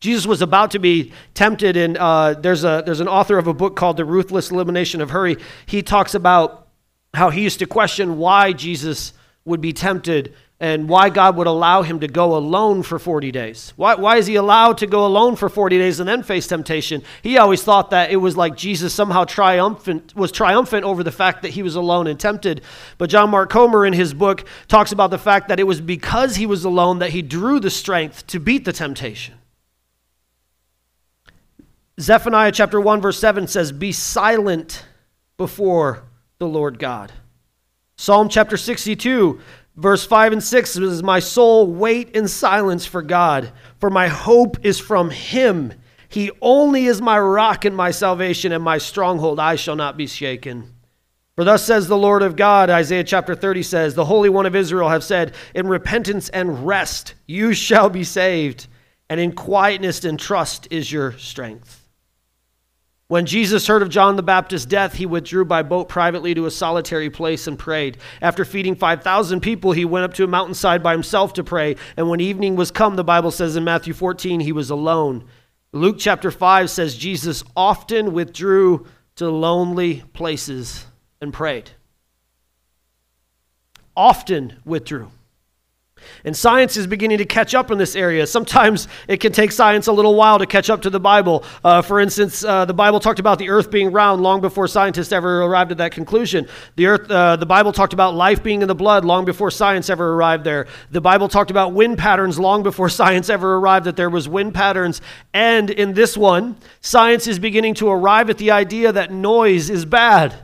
Jesus 0.00 0.26
was 0.26 0.40
about 0.40 0.70
to 0.70 0.78
be 0.78 1.12
tempted, 1.34 1.76
and 1.76 1.98
uh, 1.98 2.34
there's, 2.34 2.64
a, 2.64 2.82
there's 2.86 3.00
an 3.00 3.08
author 3.08 3.38
of 3.38 3.46
a 3.46 3.54
book 3.54 3.76
called 3.76 3.98
The 3.98 4.04
Ruthless 4.04 4.50
Elimination 4.50 5.00
of 5.02 5.10
Hurry. 5.10 5.36
He 5.66 5.82
talks 5.82 6.14
about 6.14 6.68
how 7.12 7.28
he 7.30 7.42
used 7.42 7.58
to 7.58 7.66
question 7.66 8.16
why 8.16 8.52
Jesus 8.52 9.12
would 9.44 9.60
be 9.60 9.74
tempted 9.74 10.34
and 10.58 10.88
why 10.88 11.10
God 11.10 11.36
would 11.36 11.46
allow 11.46 11.82
him 11.82 12.00
to 12.00 12.08
go 12.08 12.34
alone 12.34 12.82
for 12.82 12.98
40 12.98 13.30
days. 13.30 13.74
Why, 13.76 13.94
why 13.94 14.16
is 14.16 14.26
he 14.26 14.36
allowed 14.36 14.78
to 14.78 14.86
go 14.86 15.04
alone 15.04 15.36
for 15.36 15.50
40 15.50 15.76
days 15.76 16.00
and 16.00 16.08
then 16.08 16.22
face 16.22 16.46
temptation? 16.46 17.02
He 17.22 17.36
always 17.36 17.62
thought 17.62 17.90
that 17.90 18.10
it 18.10 18.16
was 18.16 18.38
like 18.38 18.56
Jesus 18.56 18.94
somehow 18.94 19.24
triumphant, 19.24 20.16
was 20.16 20.32
triumphant 20.32 20.84
over 20.84 21.02
the 21.02 21.12
fact 21.12 21.42
that 21.42 21.50
he 21.50 21.62
was 21.62 21.74
alone 21.74 22.06
and 22.06 22.18
tempted. 22.18 22.62
But 22.96 23.10
John 23.10 23.30
Mark 23.30 23.50
Comer 23.50 23.84
in 23.84 23.92
his 23.92 24.14
book 24.14 24.48
talks 24.66 24.92
about 24.92 25.10
the 25.10 25.18
fact 25.18 25.48
that 25.48 25.60
it 25.60 25.64
was 25.64 25.82
because 25.82 26.36
he 26.36 26.46
was 26.46 26.64
alone 26.64 27.00
that 27.00 27.10
he 27.10 27.20
drew 27.20 27.60
the 27.60 27.70
strength 27.70 28.26
to 28.28 28.40
beat 28.40 28.64
the 28.64 28.72
temptation. 28.72 29.34
Zephaniah 32.00 32.52
chapter 32.52 32.80
1 32.80 33.02
verse 33.02 33.18
7 33.18 33.46
says, 33.46 33.72
"Be 33.72 33.92
silent 33.92 34.84
before 35.36 36.04
the 36.38 36.46
Lord 36.46 36.78
God." 36.78 37.12
Psalm 37.96 38.28
chapter 38.28 38.58
62 38.58 39.40
verse 39.76 40.06
5 40.06 40.32
and 40.32 40.42
6 40.42 40.70
says, 40.70 41.02
"My 41.02 41.18
soul 41.18 41.66
wait 41.66 42.10
in 42.10 42.28
silence 42.28 42.86
for 42.86 43.02
God, 43.02 43.52
for 43.78 43.90
my 43.90 44.08
hope 44.08 44.56
is 44.62 44.78
from 44.78 45.10
him. 45.10 45.74
He 46.08 46.30
only 46.40 46.86
is 46.86 47.02
my 47.02 47.18
rock 47.18 47.64
and 47.64 47.76
my 47.76 47.90
salvation 47.90 48.52
and 48.52 48.62
my 48.62 48.78
stronghold; 48.78 49.40
I 49.40 49.56
shall 49.56 49.76
not 49.76 49.96
be 49.96 50.06
shaken." 50.06 50.72
For 51.36 51.44
thus 51.44 51.64
says 51.64 51.86
the 51.86 51.98
Lord 51.98 52.22
of 52.22 52.34
God, 52.34 52.70
Isaiah 52.70 53.04
chapter 53.04 53.34
30 53.34 53.62
says, 53.62 53.94
The 53.94 54.06
Holy 54.06 54.30
One 54.30 54.46
of 54.46 54.56
Israel 54.56 54.88
have 54.88 55.04
said, 55.04 55.34
In 55.54 55.68
repentance 55.68 56.30
and 56.30 56.66
rest 56.66 57.14
you 57.26 57.52
shall 57.52 57.90
be 57.90 58.04
saved, 58.04 58.68
and 59.10 59.20
in 59.20 59.32
quietness 59.32 60.02
and 60.06 60.18
trust 60.18 60.66
is 60.70 60.90
your 60.90 61.12
strength. 61.18 61.75
When 63.08 63.24
Jesus 63.24 63.68
heard 63.68 63.82
of 63.82 63.88
John 63.88 64.16
the 64.16 64.22
Baptist's 64.22 64.66
death, 64.66 64.94
he 64.94 65.06
withdrew 65.06 65.44
by 65.44 65.62
boat 65.62 65.88
privately 65.88 66.34
to 66.34 66.46
a 66.46 66.50
solitary 66.50 67.08
place 67.08 67.46
and 67.46 67.56
prayed. 67.56 67.98
After 68.20 68.44
feeding 68.44 68.74
5,000 68.74 69.40
people, 69.40 69.70
he 69.70 69.84
went 69.84 70.04
up 70.04 70.14
to 70.14 70.24
a 70.24 70.28
mountainside 70.28 70.82
by 70.82 70.92
himself 70.92 71.32
to 71.34 71.44
pray. 71.44 71.76
And 71.96 72.08
when 72.08 72.20
evening 72.20 72.56
was 72.56 72.72
come, 72.72 72.96
the 72.96 73.04
Bible 73.04 73.30
says 73.30 73.54
in 73.54 73.62
Matthew 73.62 73.94
14, 73.94 74.40
he 74.40 74.50
was 74.50 74.70
alone. 74.70 75.24
Luke 75.72 75.96
chapter 76.00 76.32
5 76.32 76.68
says 76.68 76.96
Jesus 76.96 77.44
often 77.56 78.12
withdrew 78.12 78.86
to 79.16 79.30
lonely 79.30 80.02
places 80.12 80.86
and 81.20 81.32
prayed. 81.32 81.70
Often 83.96 84.60
withdrew. 84.64 85.12
And 86.24 86.36
science 86.36 86.76
is 86.76 86.86
beginning 86.86 87.18
to 87.18 87.24
catch 87.24 87.54
up 87.54 87.70
in 87.70 87.78
this 87.78 87.96
area. 87.96 88.26
Sometimes 88.26 88.88
it 89.08 89.18
can 89.18 89.32
take 89.32 89.52
science 89.52 89.86
a 89.86 89.92
little 89.92 90.14
while 90.14 90.38
to 90.38 90.46
catch 90.46 90.70
up 90.70 90.82
to 90.82 90.90
the 90.90 91.00
Bible. 91.00 91.44
Uh, 91.62 91.82
for 91.82 92.00
instance, 92.00 92.44
uh, 92.44 92.64
the 92.64 92.74
Bible 92.74 93.00
talked 93.00 93.18
about 93.18 93.38
the 93.38 93.48
earth 93.50 93.70
being 93.70 93.92
round 93.92 94.22
long 94.22 94.40
before 94.40 94.68
scientists 94.68 95.12
ever 95.12 95.42
arrived 95.42 95.72
at 95.72 95.78
that 95.78 95.92
conclusion. 95.92 96.48
The, 96.76 96.86
earth, 96.86 97.10
uh, 97.10 97.36
the 97.36 97.46
Bible 97.46 97.72
talked 97.72 97.92
about 97.92 98.14
life 98.14 98.42
being 98.42 98.62
in 98.62 98.68
the 98.68 98.74
blood 98.74 99.04
long 99.04 99.24
before 99.24 99.50
science 99.50 99.88
ever 99.88 100.14
arrived 100.14 100.44
there. 100.44 100.66
The 100.90 101.00
Bible 101.00 101.28
talked 101.28 101.50
about 101.50 101.72
wind 101.72 101.98
patterns 101.98 102.38
long 102.38 102.62
before 102.62 102.88
science 102.90 103.30
ever 103.30 103.56
arrived 103.56 103.86
that 103.86 103.96
there 103.96 104.10
was 104.10 104.28
wind 104.28 104.54
patterns. 104.54 105.00
And 105.32 105.70
in 105.70 105.94
this 105.94 106.16
one, 106.16 106.56
science 106.80 107.26
is 107.26 107.38
beginning 107.38 107.74
to 107.74 107.88
arrive 107.88 108.30
at 108.30 108.38
the 108.38 108.50
idea 108.50 108.92
that 108.92 109.12
noise 109.12 109.70
is 109.70 109.84
bad. 109.84 110.34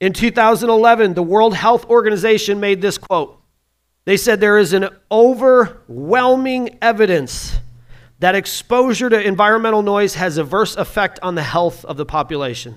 In 0.00 0.12
2011, 0.12 1.14
the 1.14 1.22
World 1.22 1.54
Health 1.54 1.88
Organization 1.88 2.58
made 2.58 2.80
this 2.82 2.98
quote. 2.98 3.41
They 4.04 4.16
said 4.16 4.40
there 4.40 4.58
is 4.58 4.72
an 4.72 4.88
overwhelming 5.10 6.78
evidence 6.82 7.58
that 8.18 8.34
exposure 8.34 9.10
to 9.10 9.20
environmental 9.20 9.82
noise 9.82 10.14
has 10.14 10.38
adverse 10.38 10.76
effect 10.76 11.18
on 11.22 11.34
the 11.34 11.42
health 11.42 11.84
of 11.84 11.96
the 11.96 12.06
population. 12.06 12.76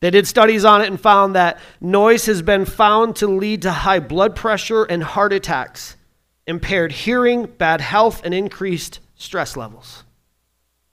They 0.00 0.10
did 0.10 0.26
studies 0.26 0.64
on 0.64 0.82
it 0.82 0.88
and 0.88 1.00
found 1.00 1.34
that 1.34 1.58
noise 1.80 2.26
has 2.26 2.42
been 2.42 2.66
found 2.66 3.16
to 3.16 3.26
lead 3.26 3.62
to 3.62 3.72
high 3.72 4.00
blood 4.00 4.36
pressure 4.36 4.84
and 4.84 5.02
heart 5.02 5.32
attacks, 5.32 5.96
impaired 6.46 6.92
hearing, 6.92 7.46
bad 7.46 7.80
health, 7.80 8.22
and 8.24 8.34
increased 8.34 9.00
stress 9.14 9.56
levels. 9.56 10.04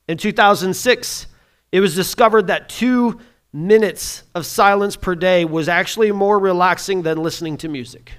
In 0.07 0.17
2006, 0.17 1.27
it 1.73 1.79
was 1.81 1.95
discovered 1.95 2.47
that 2.47 2.69
two 2.69 3.19
minutes 3.51 4.23
of 4.33 4.45
silence 4.45 4.95
per 4.95 5.15
day 5.15 5.43
was 5.43 5.67
actually 5.67 6.11
more 6.11 6.39
relaxing 6.39 7.01
than 7.01 7.21
listening 7.21 7.57
to 7.57 7.67
music. 7.67 8.13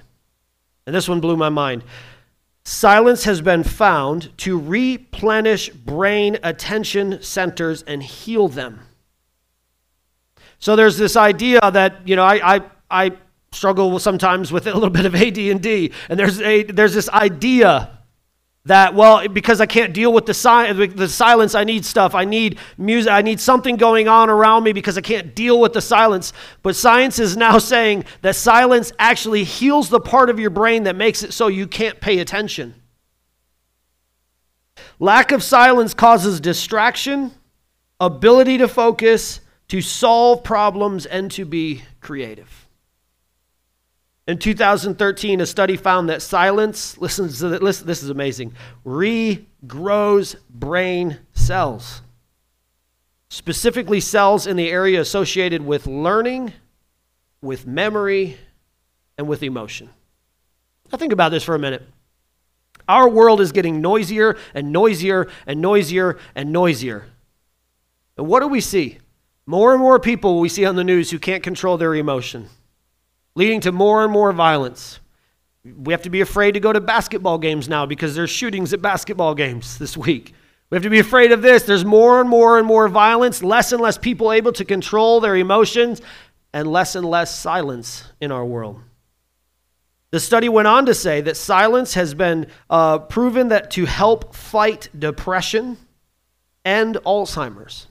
And 0.85 0.95
this 0.95 1.07
one 1.07 1.19
blew 1.19 1.37
my 1.37 1.49
mind. 1.49 1.83
Silence 2.65 3.25
has 3.25 3.41
been 3.41 3.63
found 3.63 4.35
to 4.39 4.57
replenish 4.57 5.69
brain 5.69 6.37
attention 6.43 7.21
centers 7.21 7.81
and 7.83 8.01
heal 8.01 8.47
them. 8.47 8.81
So 10.59 10.77
there's 10.77 10.97
this 10.97 11.17
idea 11.17 11.59
that, 11.71 12.07
you 12.07 12.15
know, 12.15 12.23
I, 12.23 12.55
I, 12.55 12.61
I 12.89 13.11
struggle 13.51 13.99
sometimes 13.99 14.51
with 14.51 14.65
a 14.65 14.73
little 14.73 14.89
bit 14.89 15.05
of 15.05 15.13
AD&D, 15.13 15.91
and 16.09 16.19
there's, 16.19 16.39
a, 16.39 16.63
there's 16.63 16.93
this 16.93 17.09
idea 17.09 17.92
that 18.65 18.95
well 18.95 19.27
because 19.27 19.59
i 19.59 19.65
can't 19.65 19.93
deal 19.93 20.13
with 20.13 20.25
the, 20.25 20.33
si- 20.33 20.87
the 20.87 21.09
silence 21.09 21.53
i 21.53 21.63
need 21.63 21.83
stuff. 21.83 22.15
I 22.15 22.23
need 22.23 22.59
music 22.77 23.11
i 23.11 23.21
need 23.21 23.39
something 23.39 23.75
going 23.75 24.07
on 24.07 24.29
around 24.29 24.63
me 24.63 24.71
because 24.71 24.97
i 24.97 25.01
can't 25.01 25.35
deal 25.35 25.59
with 25.59 25.73
the 25.73 25.81
silence. 25.81 26.31
But 26.61 26.75
science 26.75 27.19
is 27.19 27.35
now 27.35 27.57
saying 27.73 28.05
that 28.21 28.35
silence 28.35 28.93
actually 28.99 29.43
heals 29.43 29.89
the 29.89 29.99
part 29.99 30.29
of 30.29 30.39
your 30.39 30.49
brain 30.49 30.83
that 30.83 30.95
makes 30.95 31.23
it 31.23 31.33
so 31.33 31.47
you 31.47 31.67
can't 31.67 31.99
pay 31.99 32.19
attention. 32.19 32.75
Lack 34.99 35.31
of 35.31 35.43
silence 35.43 35.93
causes 35.93 36.39
distraction 36.39 37.31
ability 37.99 38.57
to 38.59 38.67
focus 38.67 39.41
to 39.67 39.81
solve 39.81 40.43
problems 40.43 41.05
and 41.05 41.31
to 41.31 41.45
be 41.45 41.83
creative 42.01 42.67
in 44.27 44.37
2013, 44.37 45.41
a 45.41 45.45
study 45.45 45.75
found 45.75 46.09
that 46.09 46.21
silence, 46.21 46.97
listen 46.97 47.27
to 47.29 47.59
this, 47.59 47.79
this 47.79 48.03
is 48.03 48.09
amazing, 48.09 48.53
regrows 48.85 50.35
brain 50.49 51.19
cells. 51.33 52.01
Specifically, 53.29 53.99
cells 53.99 54.47
in 54.47 54.55
the 54.55 54.69
area 54.69 55.01
associated 55.01 55.65
with 55.65 55.87
learning, 55.87 56.53
with 57.41 57.65
memory, 57.65 58.37
and 59.17 59.27
with 59.27 59.43
emotion. 59.43 59.89
Now, 60.91 60.97
think 60.97 61.11
about 61.11 61.29
this 61.29 61.43
for 61.43 61.55
a 61.55 61.59
minute. 61.59 61.83
Our 62.87 63.09
world 63.09 63.41
is 63.41 63.51
getting 63.51 63.81
noisier 63.81 64.37
and 64.53 64.71
noisier 64.71 65.29
and 65.47 65.61
noisier 65.61 66.19
and 66.35 66.51
noisier. 66.51 67.05
And 68.17 68.27
what 68.27 68.41
do 68.41 68.47
we 68.47 68.61
see? 68.61 68.99
More 69.45 69.73
and 69.73 69.81
more 69.81 69.99
people 69.99 70.39
we 70.39 70.49
see 70.49 70.65
on 70.65 70.75
the 70.75 70.83
news 70.83 71.11
who 71.11 71.19
can't 71.19 71.43
control 71.43 71.77
their 71.77 71.95
emotion, 71.95 72.49
leading 73.35 73.61
to 73.61 73.71
more 73.71 74.03
and 74.03 74.11
more 74.11 74.31
violence. 74.31 74.99
We 75.63 75.93
have 75.93 76.01
to 76.03 76.09
be 76.09 76.21
afraid 76.21 76.53
to 76.53 76.59
go 76.59 76.73
to 76.73 76.81
basketball 76.81 77.37
games 77.37 77.69
now 77.69 77.85
because 77.85 78.15
there's 78.15 78.29
shootings 78.29 78.73
at 78.73 78.81
basketball 78.81 79.35
games 79.35 79.77
this 79.79 79.95
week. 79.95 80.33
We 80.69 80.75
have 80.75 80.83
to 80.83 80.89
be 80.89 80.99
afraid 80.99 81.31
of 81.31 81.41
this. 81.41 81.63
There's 81.63 81.85
more 81.85 82.19
and 82.19 82.29
more 82.29 82.57
and 82.57 82.65
more 82.65 82.87
violence, 82.87 83.43
less 83.43 83.71
and 83.71 83.81
less 83.81 83.97
people 83.97 84.31
able 84.31 84.51
to 84.53 84.65
control 84.65 85.19
their 85.19 85.35
emotions, 85.35 86.01
and 86.51 86.71
less 86.71 86.95
and 86.95 87.05
less 87.05 87.37
silence 87.37 88.05
in 88.21 88.31
our 88.31 88.45
world. 88.45 88.79
The 90.11 90.19
study 90.19 90.47
went 90.47 90.67
on 90.67 90.85
to 90.85 90.93
say 90.93 91.21
that 91.21 91.37
silence 91.37 91.95
has 91.95 92.13
been 92.13 92.47
uh, 92.69 92.99
proven 92.99 93.49
that 93.49 93.71
to 93.71 93.85
help 93.85 94.35
fight 94.35 94.89
depression 94.97 95.77
and 96.63 96.95
Alzheimer's. 96.97 97.87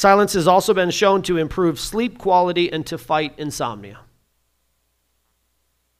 Silence 0.00 0.32
has 0.32 0.48
also 0.48 0.72
been 0.72 0.88
shown 0.88 1.20
to 1.20 1.36
improve 1.36 1.78
sleep 1.78 2.16
quality 2.16 2.72
and 2.72 2.86
to 2.86 2.96
fight 2.96 3.34
insomnia. 3.36 3.98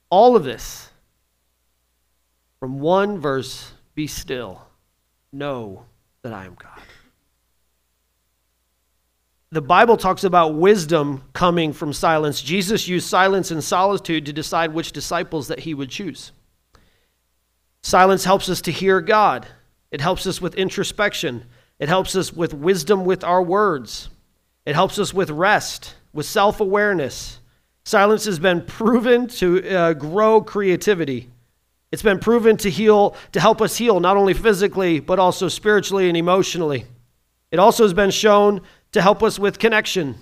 All 0.09 0.37
of 0.37 0.43
this 0.43 0.89
from 2.61 2.81
one 2.81 3.19
verse 3.19 3.73
be 3.95 4.07
still, 4.07 4.63
know 5.35 5.85
that 6.23 6.33
I 6.33 6.47
am 6.47 6.55
God. 6.55 6.81
The 9.51 9.61
Bible 9.61 9.99
talks 9.99 10.25
about 10.25 10.55
wisdom 10.55 11.23
coming 11.35 11.75
from 11.75 11.93
silence. 11.93 12.41
Jesus 12.41 12.89
used 12.89 13.07
silence 13.07 13.51
and 13.51 13.63
solitude 13.63 14.25
to 14.25 14.33
decide 14.33 14.73
which 14.73 14.93
disciples 14.93 15.49
that 15.49 15.59
he 15.59 15.75
would 15.75 15.91
choose. 15.91 16.33
Silence 17.83 18.25
helps 18.25 18.49
us 18.49 18.63
to 18.63 18.73
hear 18.73 19.03
God. 19.03 19.47
It 19.91 20.01
helps 20.01 20.27
us 20.27 20.41
with 20.41 20.55
introspection. 20.55 21.45
It 21.81 21.89
helps 21.89 22.15
us 22.15 22.33
with 22.33 22.53
wisdom 22.53 23.07
with 23.07 23.25
our 23.25 23.43
words. 23.43 24.11
It 24.67 24.75
helps 24.75 24.99
us 24.99 25.15
with 25.15 25.31
rest, 25.31 25.95
with 26.13 26.27
self 26.27 26.61
awareness. 26.61 27.41
Silence 27.85 28.27
has 28.27 28.39
been 28.39 28.63
proven 28.67 29.27
to 29.27 29.69
uh, 29.69 29.93
grow 29.95 30.43
creativity. 30.43 31.31
It's 31.91 32.03
been 32.03 32.21
proven 32.21 32.59
to 32.59 32.71
heal, 32.71 33.17
to 33.33 33.41
help 33.41 33.63
us 33.63 33.79
heal, 33.79 33.99
not 33.99 34.19
only 34.19 34.35
physically, 34.35 35.01
but 35.01 35.19
also 35.19 35.49
spiritually 35.49 36.09
and 36.09 36.17
emotionally. 36.17 36.85
It 37.51 37.59
also 37.59 37.83
has 37.83 37.95
been 37.95 38.11
shown 38.11 38.61
to 38.93 39.03
help 39.03 39.23
us 39.23 39.39
with 39.39 39.59
connection. 39.59 40.17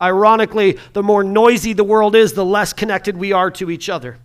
Ironically, 0.00 0.78
the 0.94 1.02
more 1.02 1.22
noisy 1.22 1.74
the 1.74 1.84
world 1.84 2.16
is, 2.16 2.32
the 2.32 2.44
less 2.44 2.72
connected 2.72 3.16
we 3.16 3.32
are 3.32 3.50
to 3.52 3.70
each 3.70 3.88
other. 3.88 4.18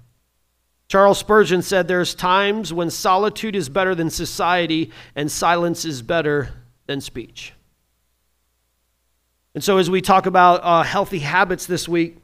Charles 0.88 1.20
Spurgeon 1.20 1.62
said 1.62 1.88
there's 1.88 2.16
times 2.16 2.74
when 2.74 2.90
solitude 2.90 3.56
is 3.58 3.68
better 3.68 3.94
than 3.94 4.10
society 4.10 4.92
and 5.16 5.30
silence 5.30 5.84
is 5.84 6.02
better 6.02 6.54
than 6.88 7.02
speech. 7.02 7.54
And 9.54 9.64
so, 9.64 9.78
as 9.78 9.90
we 9.90 10.02
talk 10.02 10.26
about 10.26 10.62
uh, 10.64 10.84
healthy 10.84 11.20
habits 11.20 11.66
this 11.66 11.88
week, 11.88 12.18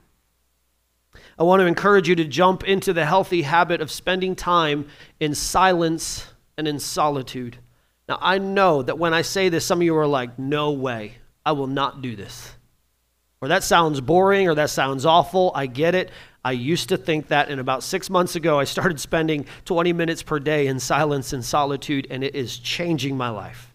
I 1.37 1.43
want 1.43 1.61
to 1.61 1.65
encourage 1.65 2.07
you 2.07 2.15
to 2.15 2.25
jump 2.25 2.63
into 2.63 2.93
the 2.93 3.05
healthy 3.05 3.41
habit 3.41 3.81
of 3.81 3.89
spending 3.89 4.35
time 4.35 4.87
in 5.19 5.33
silence 5.33 6.27
and 6.57 6.67
in 6.67 6.79
solitude. 6.79 7.57
Now, 8.07 8.19
I 8.21 8.37
know 8.37 8.83
that 8.83 8.99
when 8.99 9.13
I 9.13 9.23
say 9.23 9.49
this, 9.49 9.65
some 9.65 9.79
of 9.79 9.83
you 9.83 9.95
are 9.97 10.07
like, 10.07 10.37
no 10.37 10.71
way, 10.71 11.15
I 11.45 11.53
will 11.53 11.67
not 11.67 12.01
do 12.01 12.15
this. 12.15 12.51
Or 13.41 13.47
that 13.47 13.63
sounds 13.63 13.99
boring 13.99 14.47
or 14.47 14.55
that 14.55 14.69
sounds 14.69 15.05
awful. 15.05 15.51
I 15.55 15.65
get 15.65 15.95
it. 15.95 16.11
I 16.45 16.51
used 16.51 16.89
to 16.89 16.97
think 16.97 17.29
that, 17.29 17.49
and 17.49 17.59
about 17.59 17.83
six 17.83 18.09
months 18.09 18.35
ago, 18.35 18.59
I 18.59 18.65
started 18.65 18.99
spending 18.99 19.45
20 19.65 19.91
minutes 19.93 20.21
per 20.21 20.39
day 20.39 20.67
in 20.67 20.79
silence 20.79 21.33
and 21.33 21.43
solitude, 21.43 22.07
and 22.09 22.23
it 22.23 22.35
is 22.35 22.57
changing 22.59 23.17
my 23.17 23.29
life. 23.29 23.72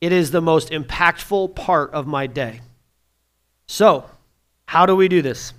It 0.00 0.12
is 0.12 0.30
the 0.30 0.40
most 0.40 0.70
impactful 0.70 1.54
part 1.54 1.92
of 1.92 2.06
my 2.06 2.26
day. 2.26 2.60
So, 3.66 4.04
how 4.66 4.86
do 4.86 4.94
we 4.94 5.08
do 5.08 5.22
this? 5.22 5.52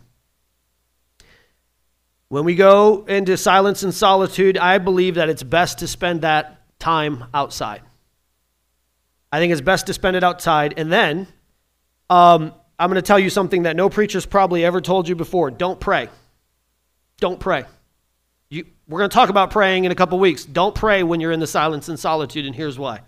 When 2.30 2.44
we 2.44 2.56
go 2.56 3.06
into 3.06 3.38
silence 3.38 3.84
and 3.84 3.94
solitude, 3.94 4.58
I 4.58 4.78
believe 4.80 5.16
that 5.16 5.30
it's 5.30 5.44
best 5.44 5.80
to 5.80 5.88
spend 5.88 6.22
that 6.22 6.62
time 6.80 7.26
outside. 7.34 7.82
I 9.32 9.40
think 9.40 9.52
it's 9.52 9.62
best 9.62 9.88
to 9.88 9.94
spend 9.94 10.16
it 10.16 10.24
outside. 10.24 10.74
And 10.78 10.92
then 10.92 11.28
um, 12.10 12.54
I'm 12.78 12.90
going 12.90 12.96
to 12.96 13.02
tell 13.02 13.20
you 13.20 13.30
something 13.30 13.64
that 13.64 13.76
no 13.76 13.90
preacher's 13.90 14.26
probably 14.26 14.66
ever 14.66 14.82
told 14.82 15.08
you 15.08 15.16
before. 15.16 15.52
Don't 15.52 15.80
pray. 15.80 16.10
Don't 17.20 17.40
pray. 17.40 17.66
You, 18.50 18.66
we're 18.88 19.00
going 19.00 19.10
to 19.10 19.14
talk 19.14 19.30
about 19.30 19.52
praying 19.52 19.86
in 19.86 19.92
a 19.92 19.96
couple 19.96 20.20
weeks. 20.20 20.46
Don't 20.46 20.76
pray 20.76 21.04
when 21.04 21.20
you're 21.20 21.32
in 21.32 21.40
the 21.40 21.48
silence 21.48 21.90
and 21.90 22.00
solitude, 22.00 22.46
and 22.46 22.56
here's 22.56 22.78
why. 22.78 23.02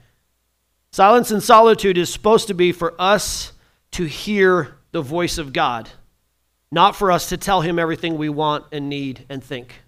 Silence 0.92 1.32
and 1.32 1.44
solitude 1.44 1.98
is 1.98 2.12
supposed 2.12 2.48
to 2.48 2.54
be 2.54 2.72
for 2.72 2.96
us 3.00 3.54
to 3.92 4.06
hear 4.06 4.76
the 4.92 5.02
voice 5.02 5.38
of 5.38 5.54
God, 5.54 5.90
not 6.72 6.96
for 6.96 7.12
us 7.12 7.30
to 7.30 7.38
tell 7.38 7.62
Him 7.62 7.78
everything 7.78 8.18
we 8.18 8.30
want 8.30 8.66
and 8.72 8.90
need 8.90 9.26
and 9.30 9.44
think. 9.44 9.82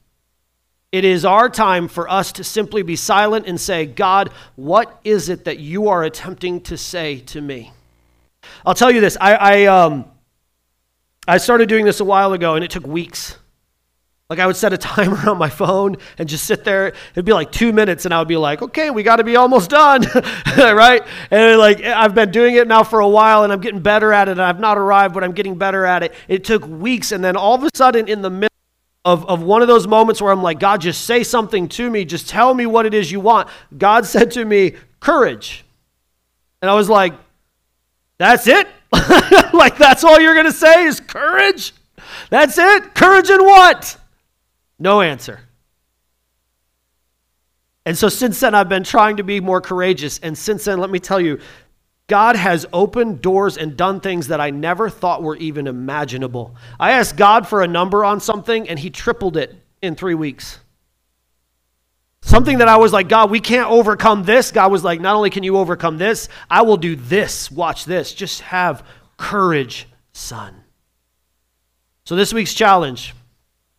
It 0.91 1.05
is 1.05 1.23
our 1.23 1.49
time 1.49 1.87
for 1.87 2.09
us 2.09 2.33
to 2.33 2.43
simply 2.43 2.83
be 2.83 2.95
silent 2.97 3.47
and 3.47 3.59
say, 3.59 3.85
God, 3.85 4.29
what 4.55 4.99
is 5.03 5.29
it 5.29 5.45
that 5.45 5.57
you 5.57 5.87
are 5.87 6.03
attempting 6.03 6.61
to 6.61 6.77
say 6.77 7.19
to 7.27 7.39
me? 7.39 7.71
I'll 8.65 8.75
tell 8.75 8.91
you 8.91 8.99
this. 8.99 9.17
I, 9.19 9.35
I, 9.35 9.65
um, 9.65 10.05
I 11.27 11.37
started 11.37 11.69
doing 11.69 11.85
this 11.85 12.01
a 12.01 12.05
while 12.05 12.33
ago, 12.33 12.55
and 12.55 12.63
it 12.63 12.71
took 12.71 12.85
weeks. 12.85 13.37
Like 14.31 14.39
I 14.39 14.47
would 14.47 14.55
set 14.55 14.71
a 14.71 14.77
timer 14.77 15.17
on 15.29 15.37
my 15.37 15.49
phone 15.49 15.97
and 16.17 16.29
just 16.29 16.45
sit 16.45 16.63
there. 16.63 16.93
It'd 17.11 17.25
be 17.25 17.33
like 17.33 17.51
two 17.51 17.73
minutes, 17.73 18.05
and 18.05 18.13
I 18.13 18.19
would 18.19 18.29
be 18.29 18.37
like, 18.37 18.61
"Okay, 18.61 18.89
we 18.89 19.03
got 19.03 19.17
to 19.17 19.25
be 19.25 19.35
almost 19.35 19.69
done," 19.69 20.03
right? 20.57 21.03
And 21.29 21.59
like 21.59 21.83
I've 21.83 22.15
been 22.15 22.31
doing 22.31 22.55
it 22.55 22.65
now 22.65 22.83
for 22.83 23.01
a 23.01 23.09
while, 23.09 23.43
and 23.43 23.51
I'm 23.51 23.59
getting 23.59 23.81
better 23.81 24.13
at 24.13 24.29
it. 24.29 24.31
And 24.31 24.41
I've 24.41 24.61
not 24.61 24.77
arrived, 24.77 25.13
but 25.13 25.25
I'm 25.25 25.33
getting 25.33 25.55
better 25.57 25.85
at 25.85 26.01
it. 26.01 26.13
It 26.29 26.45
took 26.45 26.65
weeks, 26.65 27.11
and 27.11 27.21
then 27.21 27.35
all 27.35 27.55
of 27.55 27.63
a 27.65 27.69
sudden, 27.75 28.07
in 28.07 28.21
the 28.21 28.29
middle 28.29 28.55
of, 29.03 29.25
of 29.25 29.43
one 29.43 29.61
of 29.61 29.67
those 29.67 29.85
moments 29.85 30.21
where 30.21 30.31
I'm 30.31 30.41
like, 30.41 30.61
God, 30.61 30.79
just 30.79 31.03
say 31.03 31.25
something 31.25 31.67
to 31.67 31.89
me. 31.89 32.05
Just 32.05 32.29
tell 32.29 32.53
me 32.53 32.65
what 32.65 32.85
it 32.85 32.93
is 32.93 33.11
you 33.11 33.19
want. 33.19 33.49
God 33.77 34.05
said 34.05 34.31
to 34.31 34.45
me, 34.45 34.75
courage. 35.01 35.65
And 36.61 36.71
I 36.71 36.75
was 36.75 36.87
like, 36.87 37.15
that's 38.17 38.47
it? 38.47 38.65
like, 39.53 39.77
that's 39.77 40.05
all 40.05 40.21
you're 40.21 40.41
to 40.41 40.53
say 40.53 40.85
is 40.85 41.01
courage? 41.01 41.73
That's 42.29 42.57
it? 42.57 42.95
Courage 42.95 43.29
in 43.29 43.43
what? 43.43 43.97
No 44.81 45.01
answer. 45.01 45.39
And 47.85 47.95
so 47.95 48.09
since 48.09 48.39
then, 48.39 48.55
I've 48.55 48.67
been 48.67 48.83
trying 48.83 49.17
to 49.17 49.23
be 49.23 49.39
more 49.39 49.61
courageous. 49.61 50.17
And 50.17 50.35
since 50.35 50.65
then, 50.65 50.79
let 50.79 50.89
me 50.89 50.97
tell 50.97 51.21
you, 51.21 51.39
God 52.07 52.35
has 52.35 52.65
opened 52.73 53.21
doors 53.21 53.57
and 53.57 53.77
done 53.77 53.99
things 53.99 54.29
that 54.29 54.41
I 54.41 54.49
never 54.49 54.89
thought 54.89 55.21
were 55.21 55.35
even 55.35 55.67
imaginable. 55.67 56.55
I 56.79 56.93
asked 56.93 57.15
God 57.15 57.47
for 57.47 57.61
a 57.61 57.67
number 57.67 58.03
on 58.03 58.19
something, 58.19 58.67
and 58.67 58.79
He 58.79 58.89
tripled 58.89 59.37
it 59.37 59.55
in 59.83 59.93
three 59.93 60.15
weeks. 60.15 60.57
Something 62.23 62.57
that 62.57 62.67
I 62.67 62.77
was 62.77 62.91
like, 62.91 63.07
God, 63.07 63.29
we 63.29 63.39
can't 63.39 63.69
overcome 63.69 64.23
this. 64.23 64.51
God 64.51 64.71
was 64.71 64.83
like, 64.83 64.99
not 64.99 65.15
only 65.15 65.29
can 65.29 65.43
you 65.43 65.57
overcome 65.57 65.99
this, 65.99 66.27
I 66.49 66.63
will 66.63 66.77
do 66.77 66.95
this. 66.95 67.51
Watch 67.51 67.85
this. 67.85 68.15
Just 68.15 68.41
have 68.41 68.83
courage, 69.17 69.87
son. 70.11 70.55
So, 72.05 72.15
this 72.15 72.33
week's 72.33 72.55
challenge 72.55 73.13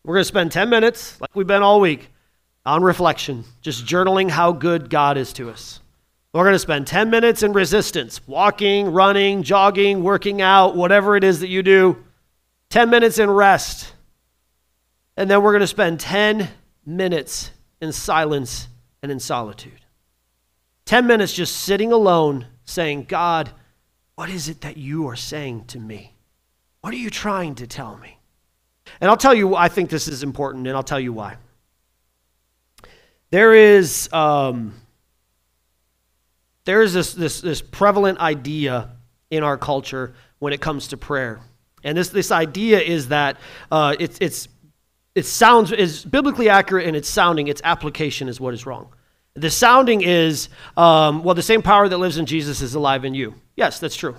we're 0.05 0.15
going 0.15 0.23
to 0.23 0.29
spend 0.29 0.53
10 0.53 0.69
minutes, 0.69 1.21
like 1.21 1.35
we've 1.35 1.47
been 1.47 1.63
all 1.63 1.81
week, 1.81 2.11
on 2.67 2.83
reflection, 2.83 3.45
just 3.61 3.87
journaling 3.87 4.31
how 4.31 4.53
good 4.53 4.91
God 4.91 5.17
is 5.17 5.33
to 5.35 5.51
us. 5.51 5.81
We're 6.33 6.45
going 6.45 6.55
to 6.55 6.59
spend 6.59 6.87
10 6.87 7.11
minutes 7.11 7.43
in 7.43 7.53
resistance, 7.53 8.27
walking, 8.27 8.93
running, 8.93 9.43
jogging, 9.43 10.03
working 10.03 10.41
out, 10.41 10.75
whatever 10.75 11.15
it 11.17 11.25
is 11.25 11.41
that 11.41 11.49
you 11.49 11.63
do. 11.63 12.03
10 12.71 12.89
minutes 12.89 13.19
in 13.19 13.31
rest. 13.31 13.93
And 15.17 15.31
then 15.31 15.43
we're 15.43 15.53
going 15.53 15.61
to 15.61 15.67
spend 15.67 16.01
10 16.01 16.49
minutes 16.87 17.51
in 17.83 17.93
silence 17.93 18.69
and 19.03 19.13
in 19.13 19.21
solitude. 19.21 19.85
10 20.87 21.07
minutes 21.07 21.35
just 21.35 21.55
sitting 21.55 21.93
alone 21.93 22.47
saying, 22.65 23.05
God, 23.05 23.51
what 24.15 24.31
is 24.31 24.49
it 24.49 24.63
that 24.63 24.79
you 24.79 25.09
are 25.09 25.17
saying 25.17 25.67
to 25.67 25.79
me? 25.79 26.17
What 26.81 26.95
are 26.95 26.99
you 26.99 27.11
trying 27.11 27.57
to 27.57 27.67
tell 27.67 27.99
me? 27.99 28.19
And 29.01 29.11
I'll 29.11 29.17
tell 29.17 29.35
you, 29.35 29.57
I 29.57 29.69
think 29.69 29.91
this 29.91 30.09
is 30.09 30.23
important, 30.23 30.67
and 30.67 30.77
I'll 30.77 30.83
tell 30.83 31.01
you 31.01 31.13
why. 31.13 31.37
There 33.31 33.55
is, 33.55 34.13
um, 34.13 34.75
there 36.65 36.83
is 36.83 36.93
this, 36.93 37.15
this, 37.15 37.41
this 37.41 37.63
prevalent 37.63 38.19
idea 38.19 38.91
in 39.31 39.43
our 39.43 39.57
culture 39.57 40.15
when 40.39 40.53
it 40.53 40.61
comes 40.61 40.89
to 40.89 40.97
prayer. 40.97 41.41
And 41.85 41.97
this, 41.97 42.11
this 42.11 42.31
idea 42.31 42.81
is 42.81 43.09
that 43.09 43.39
uh, 43.71 43.97
it's, 43.99 44.19
it's, 44.21 44.49
it 45.15 45.27
sounds 45.27 45.73
is 45.73 46.05
biblically 46.05 46.49
accurate 46.49 46.87
in 46.87 46.95
its 46.95 47.09
sounding, 47.09 47.49
its 47.49 47.61
application 47.65 48.29
is 48.29 48.41
what 48.41 48.55
is 48.55 48.67
wrong. 48.67 48.93
The 49.35 49.51
sounding 49.51 50.03
is, 50.03 50.51
um, 50.77 51.25
well, 51.25 51.35
the 51.35 51.43
same 51.43 51.63
power 51.63 51.89
that 51.89 51.97
lives 51.97 52.19
in 52.19 52.27
Jesus 52.27 52.61
is 52.61 52.75
alive 52.75 53.05
in 53.05 53.15
you. 53.15 53.35
Yes, 53.57 53.79
that's 53.79 53.97
true. 53.97 54.15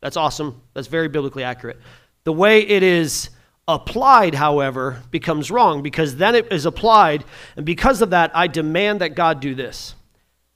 That's 0.00 0.16
awesome. 0.16 0.60
That's 0.74 0.88
very 0.88 1.08
biblically 1.08 1.44
accurate. 1.44 1.78
The 2.24 2.32
way 2.32 2.60
it 2.60 2.82
is 2.82 3.30
Applied, 3.68 4.34
however, 4.34 5.02
becomes 5.10 5.50
wrong 5.50 5.82
because 5.82 6.16
then 6.16 6.34
it 6.34 6.52
is 6.52 6.66
applied, 6.66 7.24
and 7.56 7.66
because 7.66 8.00
of 8.00 8.10
that, 8.10 8.30
I 8.34 8.46
demand 8.46 9.00
that 9.00 9.16
God 9.16 9.40
do 9.40 9.54
this. 9.54 9.94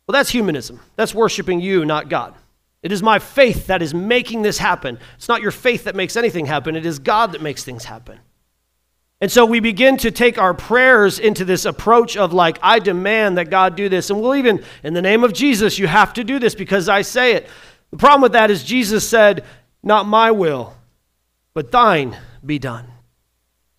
Well, 0.07 0.13
that's 0.13 0.31
humanism. 0.31 0.81
That's 0.97 1.15
worshiping 1.15 1.61
you, 1.61 1.85
not 1.85 2.09
God. 2.09 2.35
It 2.83 2.93
is 2.93 3.03
my 3.03 3.19
faith 3.19 3.67
that 3.67 3.83
is 3.83 3.93
making 3.93 4.43
this 4.43 4.59
happen. 4.59 4.99
It's 5.17 5.29
not 5.29 5.43
your 5.43 5.51
faith 5.51 5.85
that 5.85 5.95
makes 5.95 6.17
anything 6.17 6.47
happen, 6.47 6.77
it 6.77 6.87
is 6.87 6.99
God 6.99 7.33
that 7.33 7.43
makes 7.43 7.65
things 7.65 7.85
happen. 7.85 8.21
And 9.21 9.31
so 9.31 9.45
we 9.45 9.61
begin 9.61 9.99
to 9.99 10.11
take 10.11 10.39
our 10.39 10.55
prayers 10.55 11.19
into 11.19 11.45
this 11.45 11.67
approach 11.67 12.17
of, 12.17 12.33
like, 12.33 12.59
I 12.63 12.79
demand 12.79 13.37
that 13.37 13.51
God 13.51 13.77
do 13.77 13.91
this. 13.91 14.09
And 14.09 14.21
we'll 14.21 14.35
even, 14.35 14.65
in 14.83 14.95
the 14.95 15.03
name 15.03 15.25
of 15.25 15.35
Jesus, 15.35 15.79
you 15.79 15.87
have 15.87 16.15
to 16.15 16.25
do 16.25 16.39
this 16.39 16.55
because 16.55 16.89
I 16.89 17.03
say 17.03 17.35
it. 17.35 17.49
The 17.91 17.99
problem 17.99 18.23
with 18.23 18.33
that 18.33 18.51
is 18.51 18.65
Jesus 18.65 19.07
said, 19.07 19.45
Not 19.83 20.07
my 20.07 20.31
will, 20.31 20.75
but 21.53 21.71
thine 21.71 22.17
be 22.45 22.59
done. 22.59 22.87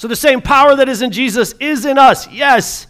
So 0.02 0.08
the 0.08 0.16
same 0.16 0.42
power 0.42 0.76
that 0.78 0.90
is 0.90 1.04
in 1.04 1.12
Jesus 1.12 1.54
is 1.60 1.86
in 1.86 2.00
us, 2.00 2.28
yes. 2.28 2.88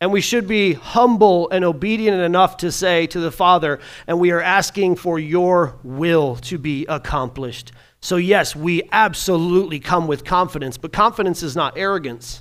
And 0.00 0.10
we 0.10 0.22
should 0.22 0.48
be 0.48 0.72
humble 0.72 1.50
and 1.50 1.62
obedient 1.62 2.22
enough 2.22 2.56
to 2.56 2.72
say 2.72 3.06
to 3.08 3.20
the 3.20 3.30
Father, 3.30 3.80
and 4.06 4.18
we 4.18 4.30
are 4.30 4.40
asking 4.40 4.96
for 4.96 5.18
your 5.18 5.76
will 5.84 6.36
to 6.36 6.56
be 6.56 6.86
accomplished. 6.86 7.72
So, 8.00 8.16
yes, 8.16 8.56
we 8.56 8.82
absolutely 8.92 9.78
come 9.78 10.06
with 10.06 10.24
confidence, 10.24 10.78
but 10.78 10.90
confidence 10.90 11.42
is 11.42 11.54
not 11.54 11.76
arrogance. 11.76 12.40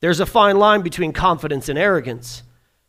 There's 0.00 0.20
a 0.20 0.24
fine 0.24 0.58
line 0.58 0.80
between 0.80 1.12
confidence 1.12 1.68
and 1.68 1.78
arrogance. 1.78 2.42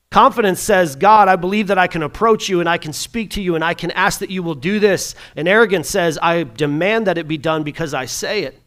Confidence 0.10 0.62
says, 0.62 0.96
God, 0.96 1.28
I 1.28 1.36
believe 1.36 1.68
that 1.68 1.78
I 1.78 1.88
can 1.88 2.02
approach 2.02 2.48
you 2.48 2.62
and 2.62 2.70
I 2.70 2.78
can 2.78 2.94
speak 2.94 3.32
to 3.32 3.42
you 3.42 3.56
and 3.56 3.64
I 3.64 3.74
can 3.74 3.92
ask 3.92 4.20
that 4.20 4.30
you 4.30 4.42
will 4.42 4.56
do 4.56 4.80
this. 4.80 5.16
And 5.36 5.50
arrogance 5.50 5.90
says, 5.90 6.18
I 6.22 6.44
demand 6.44 7.08
that 7.08 7.18
it 7.18 7.28
be 7.28 7.38
done 7.38 7.64
because 7.64 7.94
I 7.94 8.06
say 8.06 8.44
it. 8.44 8.63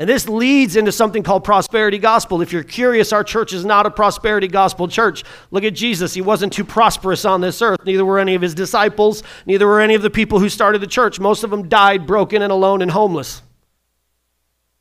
And 0.00 0.08
this 0.08 0.28
leads 0.28 0.76
into 0.76 0.92
something 0.92 1.24
called 1.24 1.42
prosperity 1.42 1.98
gospel. 1.98 2.40
If 2.40 2.52
you're 2.52 2.62
curious, 2.62 3.12
our 3.12 3.24
church 3.24 3.52
is 3.52 3.64
not 3.64 3.84
a 3.84 3.90
prosperity 3.90 4.46
gospel 4.46 4.86
church. 4.86 5.24
Look 5.50 5.64
at 5.64 5.74
Jesus. 5.74 6.14
He 6.14 6.20
wasn't 6.20 6.52
too 6.52 6.64
prosperous 6.64 7.24
on 7.24 7.40
this 7.40 7.60
earth. 7.60 7.84
Neither 7.84 8.04
were 8.04 8.20
any 8.20 8.36
of 8.36 8.42
his 8.42 8.54
disciples, 8.54 9.24
neither 9.44 9.66
were 9.66 9.80
any 9.80 9.94
of 9.94 10.02
the 10.02 10.10
people 10.10 10.38
who 10.38 10.48
started 10.48 10.80
the 10.80 10.86
church. 10.86 11.18
Most 11.18 11.42
of 11.42 11.50
them 11.50 11.68
died 11.68 12.06
broken 12.06 12.42
and 12.42 12.52
alone 12.52 12.80
and 12.80 12.92
homeless. 12.92 13.42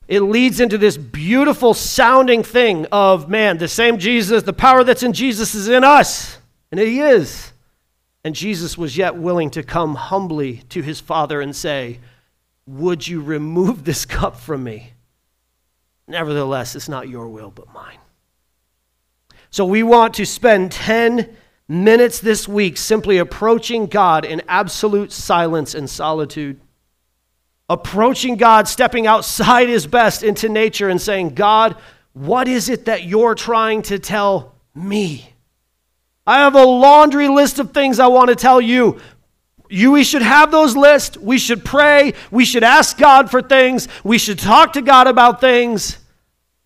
It 0.07 0.21
leads 0.21 0.59
into 0.59 0.77
this 0.77 0.97
beautiful 0.97 1.73
sounding 1.73 2.43
thing 2.43 2.85
of, 2.91 3.27
man, 3.27 3.57
the 3.57 3.67
same 3.67 3.97
Jesus, 3.97 4.43
the 4.43 4.53
power 4.53 4.83
that's 4.83 5.03
in 5.03 5.13
Jesus 5.13 5.55
is 5.55 5.67
in 5.67 5.83
us. 5.83 6.37
And 6.71 6.79
he 6.79 7.01
is. 7.01 7.51
And 8.23 8.35
Jesus 8.35 8.77
was 8.77 8.95
yet 8.95 9.15
willing 9.15 9.49
to 9.51 9.63
come 9.63 9.95
humbly 9.95 10.57
to 10.69 10.81
his 10.81 10.99
Father 10.99 11.41
and 11.41 11.55
say, 11.55 11.99
Would 12.67 13.07
you 13.07 13.21
remove 13.21 13.83
this 13.83 14.05
cup 14.05 14.37
from 14.37 14.63
me? 14.63 14.93
Nevertheless, 16.07 16.75
it's 16.75 16.89
not 16.89 17.09
your 17.09 17.27
will, 17.27 17.51
but 17.51 17.73
mine. 17.73 17.97
So 19.49 19.65
we 19.65 19.83
want 19.83 20.13
to 20.15 20.25
spend 20.25 20.71
10 20.71 21.35
minutes 21.67 22.19
this 22.19 22.47
week 22.47 22.77
simply 22.77 23.17
approaching 23.17 23.87
God 23.87 24.23
in 24.23 24.41
absolute 24.47 25.11
silence 25.11 25.75
and 25.75 25.89
solitude. 25.89 26.61
Approaching 27.69 28.37
God, 28.37 28.67
stepping 28.67 29.07
outside 29.07 29.67
his 29.67 29.85
best 29.87 30.23
into 30.23 30.47
nature 30.47 30.87
and 30.87 31.01
saying, 31.01 31.33
God, 31.33 31.75
what 32.13 32.47
is 32.47 32.69
it 32.69 32.85
that 32.85 33.03
you're 33.03 33.35
trying 33.35 33.81
to 33.83 33.99
tell 33.99 34.55
me? 34.73 35.33
I 36.25 36.39
have 36.39 36.55
a 36.55 36.63
laundry 36.63 37.27
list 37.27 37.59
of 37.59 37.73
things 37.73 37.99
I 37.99 38.07
want 38.07 38.29
to 38.29 38.35
tell 38.35 38.61
you. 38.61 38.99
You, 39.69 39.91
we 39.91 40.03
should 40.03 40.21
have 40.21 40.51
those 40.51 40.75
lists. 40.75 41.17
We 41.17 41.37
should 41.37 41.65
pray. 41.65 42.13
We 42.31 42.45
should 42.45 42.63
ask 42.63 42.97
God 42.97 43.29
for 43.29 43.41
things. 43.41 43.87
We 44.03 44.17
should 44.17 44.39
talk 44.39 44.73
to 44.73 44.81
God 44.81 45.07
about 45.07 45.41
things. 45.41 45.97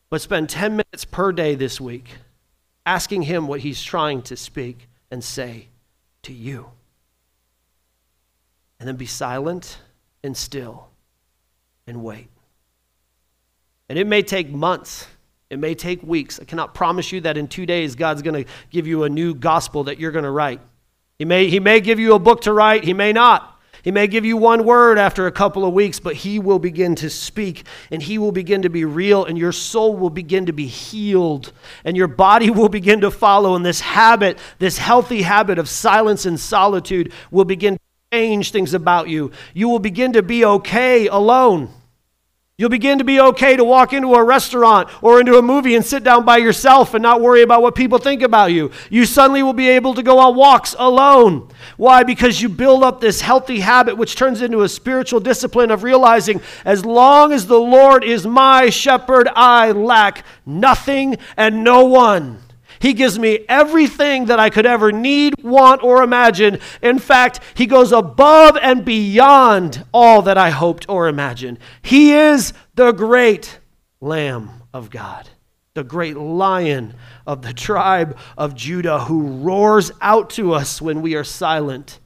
But 0.10 0.22
spend 0.22 0.50
10 0.50 0.72
minutes 0.72 1.06
per 1.06 1.32
day 1.32 1.56
this 1.56 1.80
week 1.80 2.10
asking 2.86 3.24
Him 3.24 3.48
what 3.48 3.62
He's 3.62 3.82
trying 3.82 4.22
to 4.24 4.36
speak 4.36 4.88
and 5.10 5.24
say 5.24 5.68
to 6.24 6.34
you. 6.34 6.68
And 8.80 8.88
then 8.88 8.96
be 8.96 9.06
silent 9.06 9.78
and 10.24 10.36
still 10.36 10.90
and 11.88 12.04
wait. 12.04 12.28
And 13.90 14.00
it 14.00 14.08
may 14.08 14.22
take 14.22 14.50
months. 14.50 15.08
It 15.50 15.60
may 15.60 15.76
take 15.76 16.02
weeks. 16.02 16.40
I 16.40 16.46
cannot 16.46 16.74
promise 16.74 17.12
you 17.12 17.22
that 17.22 17.38
in 17.38 17.48
two 17.48 17.66
days 17.66 17.96
God's 17.96 18.22
going 18.22 18.46
to 18.46 18.52
give 18.70 18.88
you 18.88 19.04
a 19.04 19.10
new 19.10 19.36
gospel 19.36 19.84
that 19.86 20.00
you're 20.00 20.12
going 20.12 20.24
to 20.24 20.32
write. 20.32 20.62
He 21.22 21.26
may, 21.26 21.50
he 21.50 21.60
may 21.60 21.82
give 21.82 22.00
you 22.00 22.16
a 22.16 22.20
book 22.20 22.42
to 22.42 22.52
write, 22.52 22.84
he 22.84 22.96
may 22.96 23.14
not. 23.14 23.62
He 23.84 23.92
may 23.92 24.08
give 24.08 24.26
you 24.26 24.38
one 24.38 24.66
word 24.66 24.98
after 24.98 25.28
a 25.28 25.32
couple 25.32 25.64
of 25.64 25.72
weeks, 25.72 26.00
but 26.00 26.16
he 26.16 26.40
will 26.40 26.58
begin 26.58 26.96
to 26.96 27.12
speak 27.12 27.68
and 27.92 28.02
he 28.02 28.18
will 28.18 28.32
begin 28.32 28.64
to 28.64 28.70
be 28.70 28.86
real, 28.86 29.26
and 29.26 29.38
your 29.38 29.52
soul 29.52 29.96
will 29.96 30.10
begin 30.10 30.48
to 30.48 30.52
be 30.52 30.66
healed, 30.66 31.54
and 31.86 31.96
your 31.96 32.08
body 32.08 32.50
will 32.50 32.70
begin 32.70 33.02
to 33.02 33.12
follow. 33.12 33.56
And 33.56 33.64
this 33.64 33.82
habit, 33.82 34.40
this 34.58 34.80
healthy 34.80 35.22
habit 35.22 35.60
of 35.60 35.70
silence 35.70 36.26
and 36.26 36.40
solitude, 36.40 37.14
will 37.30 37.46
begin 37.46 37.76
to 37.76 37.82
change 38.12 38.52
things 38.52 38.74
about 38.74 39.08
you. 39.08 39.32
You 39.54 39.70
will 39.70 39.78
begin 39.78 40.14
to 40.14 40.24
be 40.24 40.44
okay 40.44 41.06
alone. 41.06 41.70
You'll 42.62 42.70
begin 42.70 43.00
to 43.00 43.04
be 43.04 43.20
okay 43.20 43.58
to 43.58 43.64
walk 43.64 43.92
into 43.92 44.14
a 44.14 44.24
restaurant 44.24 44.88
or 45.02 45.20
into 45.20 45.40
a 45.40 45.42
movie 45.42 45.74
and 45.74 45.84
sit 45.84 46.04
down 46.04 46.26
by 46.26 46.38
yourself 46.38 46.94
and 46.94 47.02
not 47.02 47.20
worry 47.20 47.42
about 47.42 47.64
what 47.64 47.74
people 47.74 47.98
think 47.98 48.22
about 48.22 48.52
you. 48.52 48.70
You 48.92 49.08
suddenly 49.08 49.42
will 49.42 49.52
be 49.52 49.70
able 49.70 49.96
to 49.96 50.04
go 50.04 50.20
on 50.20 50.36
walks 50.36 50.76
alone. 50.78 51.50
Why? 51.78 52.04
Because 52.04 52.40
you 52.40 52.50
build 52.50 52.84
up 52.84 53.02
this 53.02 53.20
healthy 53.20 53.62
habit, 53.62 53.98
which 53.98 54.16
turns 54.16 54.44
into 54.44 54.62
a 54.62 54.70
spiritual 54.70 55.20
discipline 55.20 55.72
of 55.72 55.82
realizing 55.82 56.40
as 56.64 56.86
long 56.86 57.34
as 57.34 57.48
the 57.48 57.60
Lord 57.60 58.04
is 58.04 58.28
my 58.28 58.70
shepherd, 58.70 59.28
I 59.36 59.72
lack 59.72 60.24
nothing 60.46 61.18
and 61.36 61.64
no 61.64 61.86
one. 61.86 62.44
He 62.82 62.94
gives 62.94 63.20
me 63.20 63.46
everything 63.48 64.26
that 64.26 64.40
I 64.40 64.50
could 64.50 64.66
ever 64.66 64.92
need, 64.92 65.36
want, 65.44 65.84
or 65.84 66.02
imagine. 66.02 66.60
In 66.82 66.98
fact, 66.98 67.40
He 67.54 67.68
goes 67.68 67.92
above 67.92 68.58
and 68.60 68.84
beyond 68.84 69.86
all 69.94 70.24
that 70.24 70.38
I 70.38 70.50
hoped 70.50 70.88
or 70.90 71.08
imagined. 71.08 71.60
He 71.84 72.14
is 72.14 72.54
the 72.74 72.92
great 72.92 73.60
Lamb 74.00 74.50
of 74.74 74.90
God, 74.90 75.30
the 75.76 75.84
great 75.84 76.18
lion 76.18 76.96
of 77.28 77.44
the 77.44 77.54
tribe 77.54 78.18
of 78.36 78.56
Judah 78.56 79.02
who 79.02 79.28
roars 79.28 79.92
out 80.02 80.32
to 80.32 80.54
us 80.54 80.82
when 80.82 81.04
we 81.04 81.14
are 81.14 81.24
silent 81.24 82.00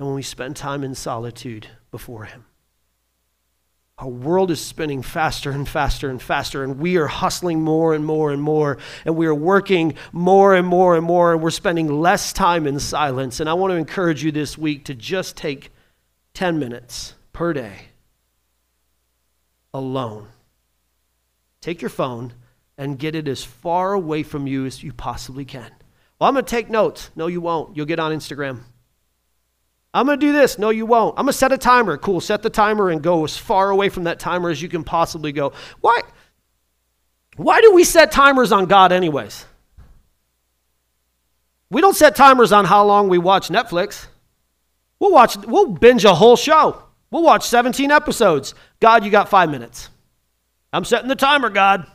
and 0.00 0.08
when 0.08 0.16
we 0.16 0.22
spend 0.22 0.56
time 0.56 0.82
in 0.82 0.96
solitude 0.96 1.68
before 1.92 2.24
Him. 2.24 2.46
Our 4.00 4.08
world 4.08 4.50
is 4.50 4.62
spinning 4.62 5.02
faster 5.02 5.50
and 5.50 5.68
faster 5.68 6.08
and 6.08 6.22
faster, 6.22 6.64
and 6.64 6.78
we 6.78 6.96
are 6.96 7.06
hustling 7.06 7.60
more 7.60 7.92
and 7.94 8.02
more 8.04 8.32
and 8.32 8.42
more, 8.42 8.78
and 9.04 9.14
we 9.14 9.26
are 9.26 9.34
working 9.34 9.94
more 10.10 10.54
and 10.54 10.66
more 10.66 10.96
and 10.96 11.04
more, 11.04 11.34
and 11.34 11.42
we're 11.42 11.50
spending 11.50 12.00
less 12.00 12.32
time 12.32 12.66
in 12.66 12.80
silence. 12.80 13.40
And 13.40 13.50
I 13.50 13.52
want 13.52 13.72
to 13.72 13.76
encourage 13.76 14.24
you 14.24 14.32
this 14.32 14.56
week 14.56 14.86
to 14.86 14.94
just 14.94 15.36
take 15.36 15.70
10 16.32 16.58
minutes 16.58 17.14
per 17.34 17.52
day 17.52 17.88
alone. 19.74 20.28
Take 21.60 21.82
your 21.82 21.90
phone 21.90 22.32
and 22.78 22.98
get 22.98 23.14
it 23.14 23.28
as 23.28 23.44
far 23.44 23.92
away 23.92 24.22
from 24.22 24.46
you 24.46 24.64
as 24.64 24.82
you 24.82 24.94
possibly 24.94 25.44
can. 25.44 25.70
Well, 26.18 26.28
I'm 26.28 26.34
going 26.34 26.46
to 26.46 26.50
take 26.50 26.70
notes. 26.70 27.10
No, 27.14 27.26
you 27.26 27.42
won't. 27.42 27.76
You'll 27.76 27.84
get 27.84 27.98
on 27.98 28.12
Instagram. 28.12 28.60
I'm 29.92 30.06
going 30.06 30.18
to 30.20 30.26
do 30.26 30.32
this. 30.32 30.58
No, 30.58 30.70
you 30.70 30.86
won't. 30.86 31.18
I'm 31.18 31.24
going 31.24 31.32
to 31.32 31.38
set 31.38 31.52
a 31.52 31.58
timer. 31.58 31.96
Cool. 31.96 32.20
Set 32.20 32.42
the 32.42 32.50
timer 32.50 32.90
and 32.90 33.02
go 33.02 33.24
as 33.24 33.36
far 33.36 33.70
away 33.70 33.88
from 33.88 34.04
that 34.04 34.20
timer 34.20 34.50
as 34.50 34.62
you 34.62 34.68
can 34.68 34.84
possibly 34.84 35.32
go. 35.32 35.52
Why? 35.80 36.00
Why 37.36 37.60
do 37.60 37.74
we 37.74 37.84
set 37.84 38.12
timers 38.12 38.52
on 38.52 38.66
God, 38.66 38.92
anyways? 38.92 39.46
We 41.70 41.80
don't 41.80 41.96
set 41.96 42.14
timers 42.14 42.52
on 42.52 42.64
how 42.64 42.84
long 42.84 43.08
we 43.08 43.18
watch 43.18 43.48
Netflix. 43.48 44.06
We'll 44.98 45.12
watch, 45.12 45.36
we'll 45.36 45.68
binge 45.68 46.04
a 46.04 46.14
whole 46.14 46.36
show. 46.36 46.82
We'll 47.10 47.22
watch 47.22 47.46
17 47.46 47.90
episodes. 47.90 48.54
God, 48.78 49.04
you 49.04 49.10
got 49.10 49.28
five 49.28 49.50
minutes. 49.50 49.88
I'm 50.72 50.84
setting 50.84 51.08
the 51.08 51.16
timer, 51.16 51.50
God 51.50 51.86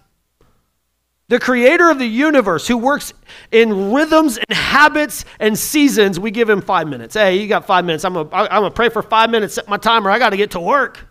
the 1.28 1.40
creator 1.40 1.90
of 1.90 1.98
the 1.98 2.06
universe 2.06 2.68
who 2.68 2.78
works 2.78 3.14
in 3.52 3.92
rhythms 3.92 4.38
and 4.38 4.56
habits 4.56 5.26
and 5.40 5.58
seasons, 5.58 6.20
we 6.20 6.30
give 6.30 6.50
him 6.50 6.62
five 6.62 6.88
minutes. 6.88 7.16
Hey, 7.16 7.38
you 7.38 7.48
got 7.48 7.66
five 7.66 7.84
minutes. 7.84 8.06
I'm 8.06 8.14
going 8.14 8.30
to 8.30 8.72
pray 8.72 8.90
for 8.90 9.02
five 9.02 9.32
minutes, 9.32 9.56
set 9.56 9.68
my 9.68 9.78
timer. 9.78 10.12
I 10.12 10.20
got 10.20 10.30
to 10.32 10.38
get 10.38 10.52
to 10.52 10.60
work. 10.60 11.08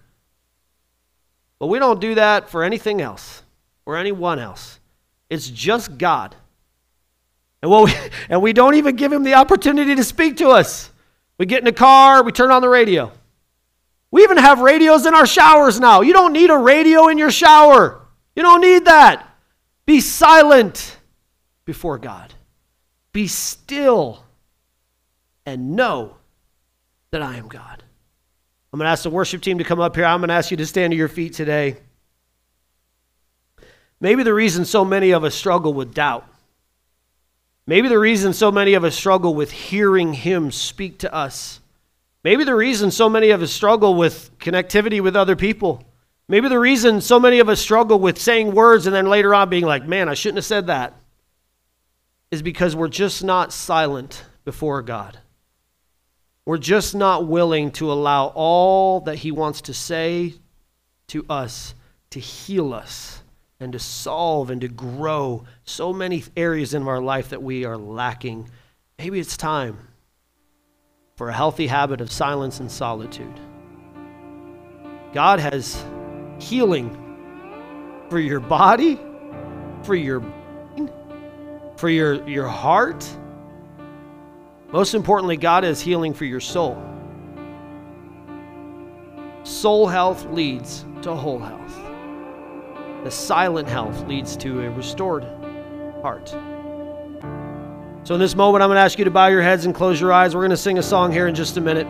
But 1.58 1.66
we 1.66 1.78
don't 1.78 2.00
do 2.00 2.14
that 2.14 2.48
for 2.48 2.62
anything 2.62 3.00
else 3.00 3.42
or 3.86 3.96
anyone 3.96 4.38
else. 4.38 4.78
It's 5.30 5.48
just 5.48 5.98
God. 5.98 6.36
And, 7.60 7.70
well, 7.70 7.86
we, 7.86 7.94
and 8.28 8.40
we 8.40 8.52
don't 8.52 8.74
even 8.74 8.94
give 8.94 9.12
him 9.12 9.24
the 9.24 9.34
opportunity 9.34 9.96
to 9.96 10.04
speak 10.04 10.36
to 10.36 10.50
us. 10.50 10.90
We 11.38 11.46
get 11.46 11.58
in 11.58 11.64
the 11.64 11.72
car, 11.72 12.22
we 12.22 12.30
turn 12.30 12.52
on 12.52 12.62
the 12.62 12.68
radio. 12.68 13.10
We 14.12 14.22
even 14.22 14.36
have 14.36 14.60
radios 14.60 15.06
in 15.06 15.14
our 15.14 15.26
showers 15.26 15.80
now. 15.80 16.02
You 16.02 16.12
don't 16.12 16.32
need 16.32 16.50
a 16.50 16.56
radio 16.56 17.08
in 17.08 17.18
your 17.18 17.32
shower. 17.32 18.00
You 18.36 18.44
don't 18.44 18.60
need 18.60 18.84
that. 18.84 19.23
Be 19.86 20.00
silent 20.00 20.98
before 21.64 21.98
God. 21.98 22.32
Be 23.12 23.28
still 23.28 24.24
and 25.46 25.76
know 25.76 26.16
that 27.10 27.22
I 27.22 27.36
am 27.36 27.48
God. 27.48 27.82
I'm 28.72 28.78
going 28.78 28.86
to 28.86 28.90
ask 28.90 29.04
the 29.04 29.10
worship 29.10 29.40
team 29.40 29.58
to 29.58 29.64
come 29.64 29.78
up 29.78 29.94
here. 29.94 30.04
I'm 30.04 30.20
going 30.20 30.28
to 30.28 30.34
ask 30.34 30.50
you 30.50 30.56
to 30.56 30.66
stand 30.66 30.90
to 30.90 30.96
your 30.96 31.08
feet 31.08 31.32
today. 31.34 31.76
maybe 34.00 34.22
the 34.22 34.34
reason 34.34 34.64
so 34.64 34.84
many 34.84 35.12
of 35.12 35.22
us 35.22 35.34
struggle 35.34 35.72
with 35.72 35.94
doubt, 35.94 36.26
maybe 37.66 37.88
the 37.88 37.98
reason 37.98 38.32
so 38.32 38.50
many 38.50 38.74
of 38.74 38.82
us 38.82 38.96
struggle 38.96 39.34
with 39.34 39.52
hearing 39.52 40.12
Him 40.12 40.50
speak 40.50 40.98
to 40.98 41.14
us, 41.14 41.60
maybe 42.24 42.42
the 42.42 42.54
reason 42.54 42.90
so 42.90 43.08
many 43.08 43.30
of 43.30 43.42
us 43.42 43.52
struggle 43.52 43.94
with 43.94 44.36
connectivity 44.38 45.00
with 45.00 45.14
other 45.14 45.36
people, 45.36 45.84
maybe 46.28 46.48
the 46.48 46.58
reason 46.58 47.00
so 47.00 47.20
many 47.20 47.38
of 47.38 47.48
us 47.48 47.60
struggle 47.60 47.98
with 47.98 48.18
saying 48.18 48.54
words 48.54 48.86
and 48.86 48.94
then 48.94 49.06
later 49.06 49.34
on 49.34 49.48
being 49.48 49.64
like, 49.64 49.86
man, 49.86 50.08
I 50.08 50.14
shouldn't 50.14 50.38
have 50.38 50.44
said 50.44 50.66
that, 50.66 50.94
is 52.30 52.42
because 52.42 52.74
we're 52.74 52.88
just 52.88 53.22
not 53.24 53.52
silent 53.52 54.24
before 54.44 54.82
God. 54.82 55.18
We're 56.46 56.58
just 56.58 56.94
not 56.94 57.26
willing 57.26 57.70
to 57.72 57.90
allow 57.90 58.26
all 58.34 59.00
that 59.00 59.16
He 59.16 59.30
wants 59.30 59.62
to 59.62 59.74
say 59.74 60.34
to 61.08 61.24
us 61.28 61.74
to 62.10 62.20
heal 62.20 62.74
us 62.74 63.22
and 63.60 63.72
to 63.72 63.78
solve 63.78 64.50
and 64.50 64.60
to 64.60 64.68
grow 64.68 65.44
so 65.64 65.92
many 65.92 66.22
areas 66.36 66.74
in 66.74 66.86
our 66.86 67.00
life 67.00 67.30
that 67.30 67.42
we 67.42 67.64
are 67.64 67.78
lacking. 67.78 68.50
Maybe 68.98 69.18
it's 69.18 69.36
time 69.36 69.88
for 71.16 71.28
a 71.28 71.32
healthy 71.32 71.66
habit 71.66 72.00
of 72.00 72.12
silence 72.12 72.60
and 72.60 72.70
solitude. 72.70 73.40
God 75.12 75.40
has 75.40 75.82
healing 76.38 76.90
for 78.10 78.18
your 78.18 78.40
body, 78.40 78.98
for 79.82 79.94
your 79.94 80.22
for 81.76 81.88
your, 81.88 82.26
your 82.28 82.46
heart 82.46 83.04
most 84.74 84.94
importantly, 84.94 85.36
God 85.36 85.64
is 85.64 85.80
healing 85.80 86.12
for 86.12 86.24
your 86.24 86.40
soul. 86.40 86.76
Soul 89.44 89.86
health 89.86 90.24
leads 90.32 90.84
to 91.02 91.14
whole 91.14 91.38
health. 91.38 91.78
The 93.04 93.10
silent 93.12 93.68
health 93.68 94.04
leads 94.08 94.36
to 94.38 94.62
a 94.62 94.70
restored 94.70 95.22
heart. 96.02 96.30
So, 98.02 98.14
in 98.14 98.20
this 98.20 98.34
moment, 98.34 98.64
I'm 98.64 98.68
going 98.68 98.74
to 98.74 98.82
ask 98.82 98.98
you 98.98 99.04
to 99.04 99.12
bow 99.12 99.28
your 99.28 99.42
heads 99.42 99.64
and 99.64 99.72
close 99.72 100.00
your 100.00 100.12
eyes. 100.12 100.34
We're 100.34 100.40
going 100.40 100.50
to 100.50 100.56
sing 100.56 100.78
a 100.78 100.82
song 100.82 101.12
here 101.12 101.28
in 101.28 101.36
just 101.36 101.56
a 101.56 101.60
minute. 101.60 101.86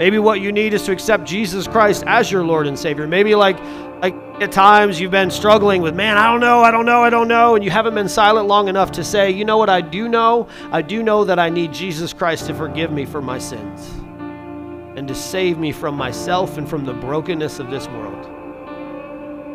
Maybe 0.00 0.18
what 0.18 0.40
you 0.40 0.50
need 0.50 0.72
is 0.72 0.84
to 0.84 0.92
accept 0.92 1.24
Jesus 1.24 1.68
Christ 1.68 2.04
as 2.06 2.32
your 2.32 2.42
Lord 2.42 2.66
and 2.66 2.78
Savior. 2.78 3.06
Maybe, 3.06 3.34
like, 3.34 3.60
like 4.00 4.14
at 4.40 4.50
times 4.50 4.98
you've 4.98 5.10
been 5.10 5.30
struggling 5.30 5.82
with, 5.82 5.94
man, 5.94 6.16
I 6.16 6.26
don't 6.26 6.40
know, 6.40 6.62
I 6.62 6.70
don't 6.70 6.86
know, 6.86 7.02
I 7.02 7.10
don't 7.10 7.28
know, 7.28 7.54
and 7.54 7.62
you 7.62 7.70
haven't 7.70 7.94
been 7.94 8.08
silent 8.08 8.48
long 8.48 8.68
enough 8.68 8.92
to 8.92 9.04
say, 9.04 9.30
you 9.30 9.44
know 9.44 9.58
what 9.58 9.68
I 9.68 9.82
do 9.82 10.08
know? 10.08 10.48
I 10.72 10.80
do 10.80 11.02
know 11.02 11.24
that 11.24 11.38
I 11.38 11.50
need 11.50 11.74
Jesus 11.74 12.14
Christ 12.14 12.46
to 12.46 12.54
forgive 12.54 12.90
me 12.90 13.04
for 13.04 13.20
my 13.20 13.38
sins 13.38 13.90
and 14.96 15.06
to 15.06 15.14
save 15.14 15.58
me 15.58 15.70
from 15.70 15.96
myself 15.96 16.56
and 16.56 16.66
from 16.66 16.86
the 16.86 16.94
brokenness 16.94 17.58
of 17.58 17.70
this 17.70 17.86
world 17.88 18.29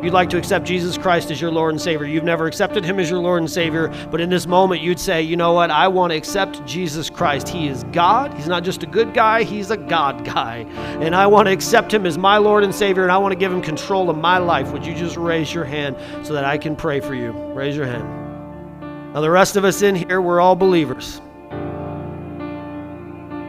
you'd 0.02 0.12
like 0.12 0.30
to 0.30 0.38
accept 0.38 0.66
Jesus 0.66 0.98
Christ 0.98 1.30
as 1.30 1.40
your 1.40 1.50
Lord 1.50 1.72
and 1.72 1.80
Savior, 1.80 2.06
you've 2.06 2.24
never 2.24 2.46
accepted 2.46 2.84
Him 2.84 2.98
as 2.98 3.10
your 3.10 3.20
Lord 3.20 3.42
and 3.42 3.50
Savior, 3.50 3.88
but 4.10 4.20
in 4.20 4.30
this 4.30 4.46
moment 4.46 4.82
you'd 4.82 5.00
say, 5.00 5.22
you 5.22 5.36
know 5.36 5.52
what, 5.52 5.70
I 5.70 5.88
want 5.88 6.12
to 6.12 6.16
accept 6.16 6.64
Jesus 6.66 7.10
Christ. 7.10 7.48
He 7.48 7.68
is 7.68 7.84
God. 7.92 8.34
He's 8.34 8.48
not 8.48 8.64
just 8.64 8.82
a 8.82 8.86
good 8.86 9.14
guy, 9.14 9.42
He's 9.42 9.70
a 9.70 9.76
God 9.76 10.24
guy. 10.24 10.58
And 11.00 11.14
I 11.14 11.26
want 11.26 11.46
to 11.46 11.52
accept 11.52 11.92
Him 11.92 12.06
as 12.06 12.18
my 12.18 12.38
Lord 12.38 12.64
and 12.64 12.74
Savior, 12.74 13.02
and 13.02 13.12
I 13.12 13.18
want 13.18 13.32
to 13.32 13.38
give 13.38 13.52
Him 13.52 13.62
control 13.62 14.10
of 14.10 14.16
my 14.16 14.38
life. 14.38 14.72
Would 14.72 14.84
you 14.84 14.94
just 14.94 15.16
raise 15.16 15.52
your 15.52 15.64
hand 15.64 15.96
so 16.26 16.32
that 16.34 16.44
I 16.44 16.58
can 16.58 16.76
pray 16.76 17.00
for 17.00 17.14
you? 17.14 17.32
Raise 17.52 17.76
your 17.76 17.86
hand. 17.86 18.26
Now, 19.14 19.20
the 19.20 19.30
rest 19.30 19.56
of 19.56 19.64
us 19.64 19.82
in 19.82 19.94
here, 19.94 20.20
we're 20.20 20.40
all 20.40 20.56
believers. 20.56 21.20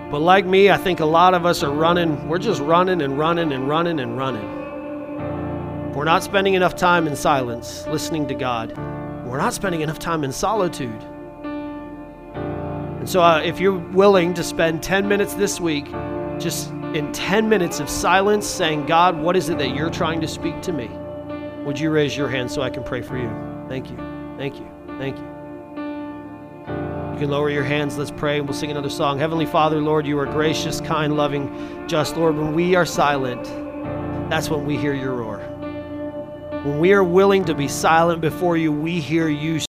But 0.09 0.21
like 0.21 0.45
me, 0.45 0.71
I 0.71 0.77
think 0.77 1.01
a 1.01 1.05
lot 1.05 1.33
of 1.33 1.45
us 1.45 1.63
are 1.63 1.73
running, 1.73 2.29
we're 2.29 2.37
just 2.37 2.61
running 2.61 3.01
and 3.01 3.19
running 3.19 3.51
and 3.51 3.67
running 3.67 3.99
and 3.99 4.17
running. 4.17 4.66
We're 5.97 6.03
not 6.03 6.23
spending 6.23 6.53
enough 6.53 6.75
time 6.75 7.07
in 7.07 7.15
silence, 7.15 7.87
listening 7.87 8.27
to 8.27 8.35
God. 8.35 8.77
We're 9.25 9.39
not 9.39 9.55
spending 9.55 9.81
enough 9.81 9.97
time 9.97 10.23
in 10.23 10.31
solitude. 10.31 11.01
And 12.23 13.09
so, 13.09 13.23
uh, 13.23 13.41
if 13.43 13.59
you're 13.59 13.79
willing 13.79 14.35
to 14.35 14.43
spend 14.43 14.83
10 14.83 15.07
minutes 15.07 15.33
this 15.33 15.59
week, 15.59 15.85
just 16.37 16.69
in 16.93 17.11
10 17.13 17.49
minutes 17.49 17.79
of 17.79 17.89
silence, 17.89 18.45
saying, 18.45 18.85
God, 18.85 19.19
what 19.19 19.35
is 19.35 19.49
it 19.49 19.57
that 19.57 19.73
you're 19.73 19.89
trying 19.89 20.21
to 20.21 20.27
speak 20.27 20.61
to 20.61 20.71
me? 20.71 20.87
Would 21.65 21.79
you 21.79 21.89
raise 21.89 22.15
your 22.15 22.29
hand 22.29 22.51
so 22.51 22.61
I 22.61 22.69
can 22.69 22.83
pray 22.83 23.01
for 23.01 23.17
you? 23.17 23.31
Thank 23.67 23.89
you. 23.89 23.97
Thank 24.37 24.59
you. 24.59 24.69
Thank 24.99 25.17
you. 25.17 25.23
You 27.13 27.21
can 27.21 27.31
lower 27.31 27.49
your 27.49 27.63
hands. 27.63 27.97
Let's 27.97 28.11
pray 28.11 28.37
and 28.37 28.47
we'll 28.47 28.55
sing 28.55 28.69
another 28.69 28.91
song. 28.91 29.17
Heavenly 29.17 29.47
Father, 29.47 29.81
Lord, 29.81 30.05
you 30.05 30.19
are 30.19 30.27
gracious, 30.27 30.79
kind, 30.79 31.17
loving, 31.17 31.87
just. 31.87 32.17
Lord, 32.17 32.35
when 32.35 32.53
we 32.53 32.75
are 32.75 32.85
silent, 32.85 33.45
that's 34.29 34.51
when 34.51 34.63
we 34.63 34.77
hear 34.77 34.93
your 34.93 35.15
roar. 35.15 35.56
When 36.67 36.79
we 36.79 36.91
are 36.91 37.03
willing 37.03 37.45
to 37.45 37.55
be 37.55 37.69
silent 37.69 38.19
before 38.19 38.57
you, 38.57 38.73
we 38.73 38.99
hear 38.99 39.29
you 39.29 39.61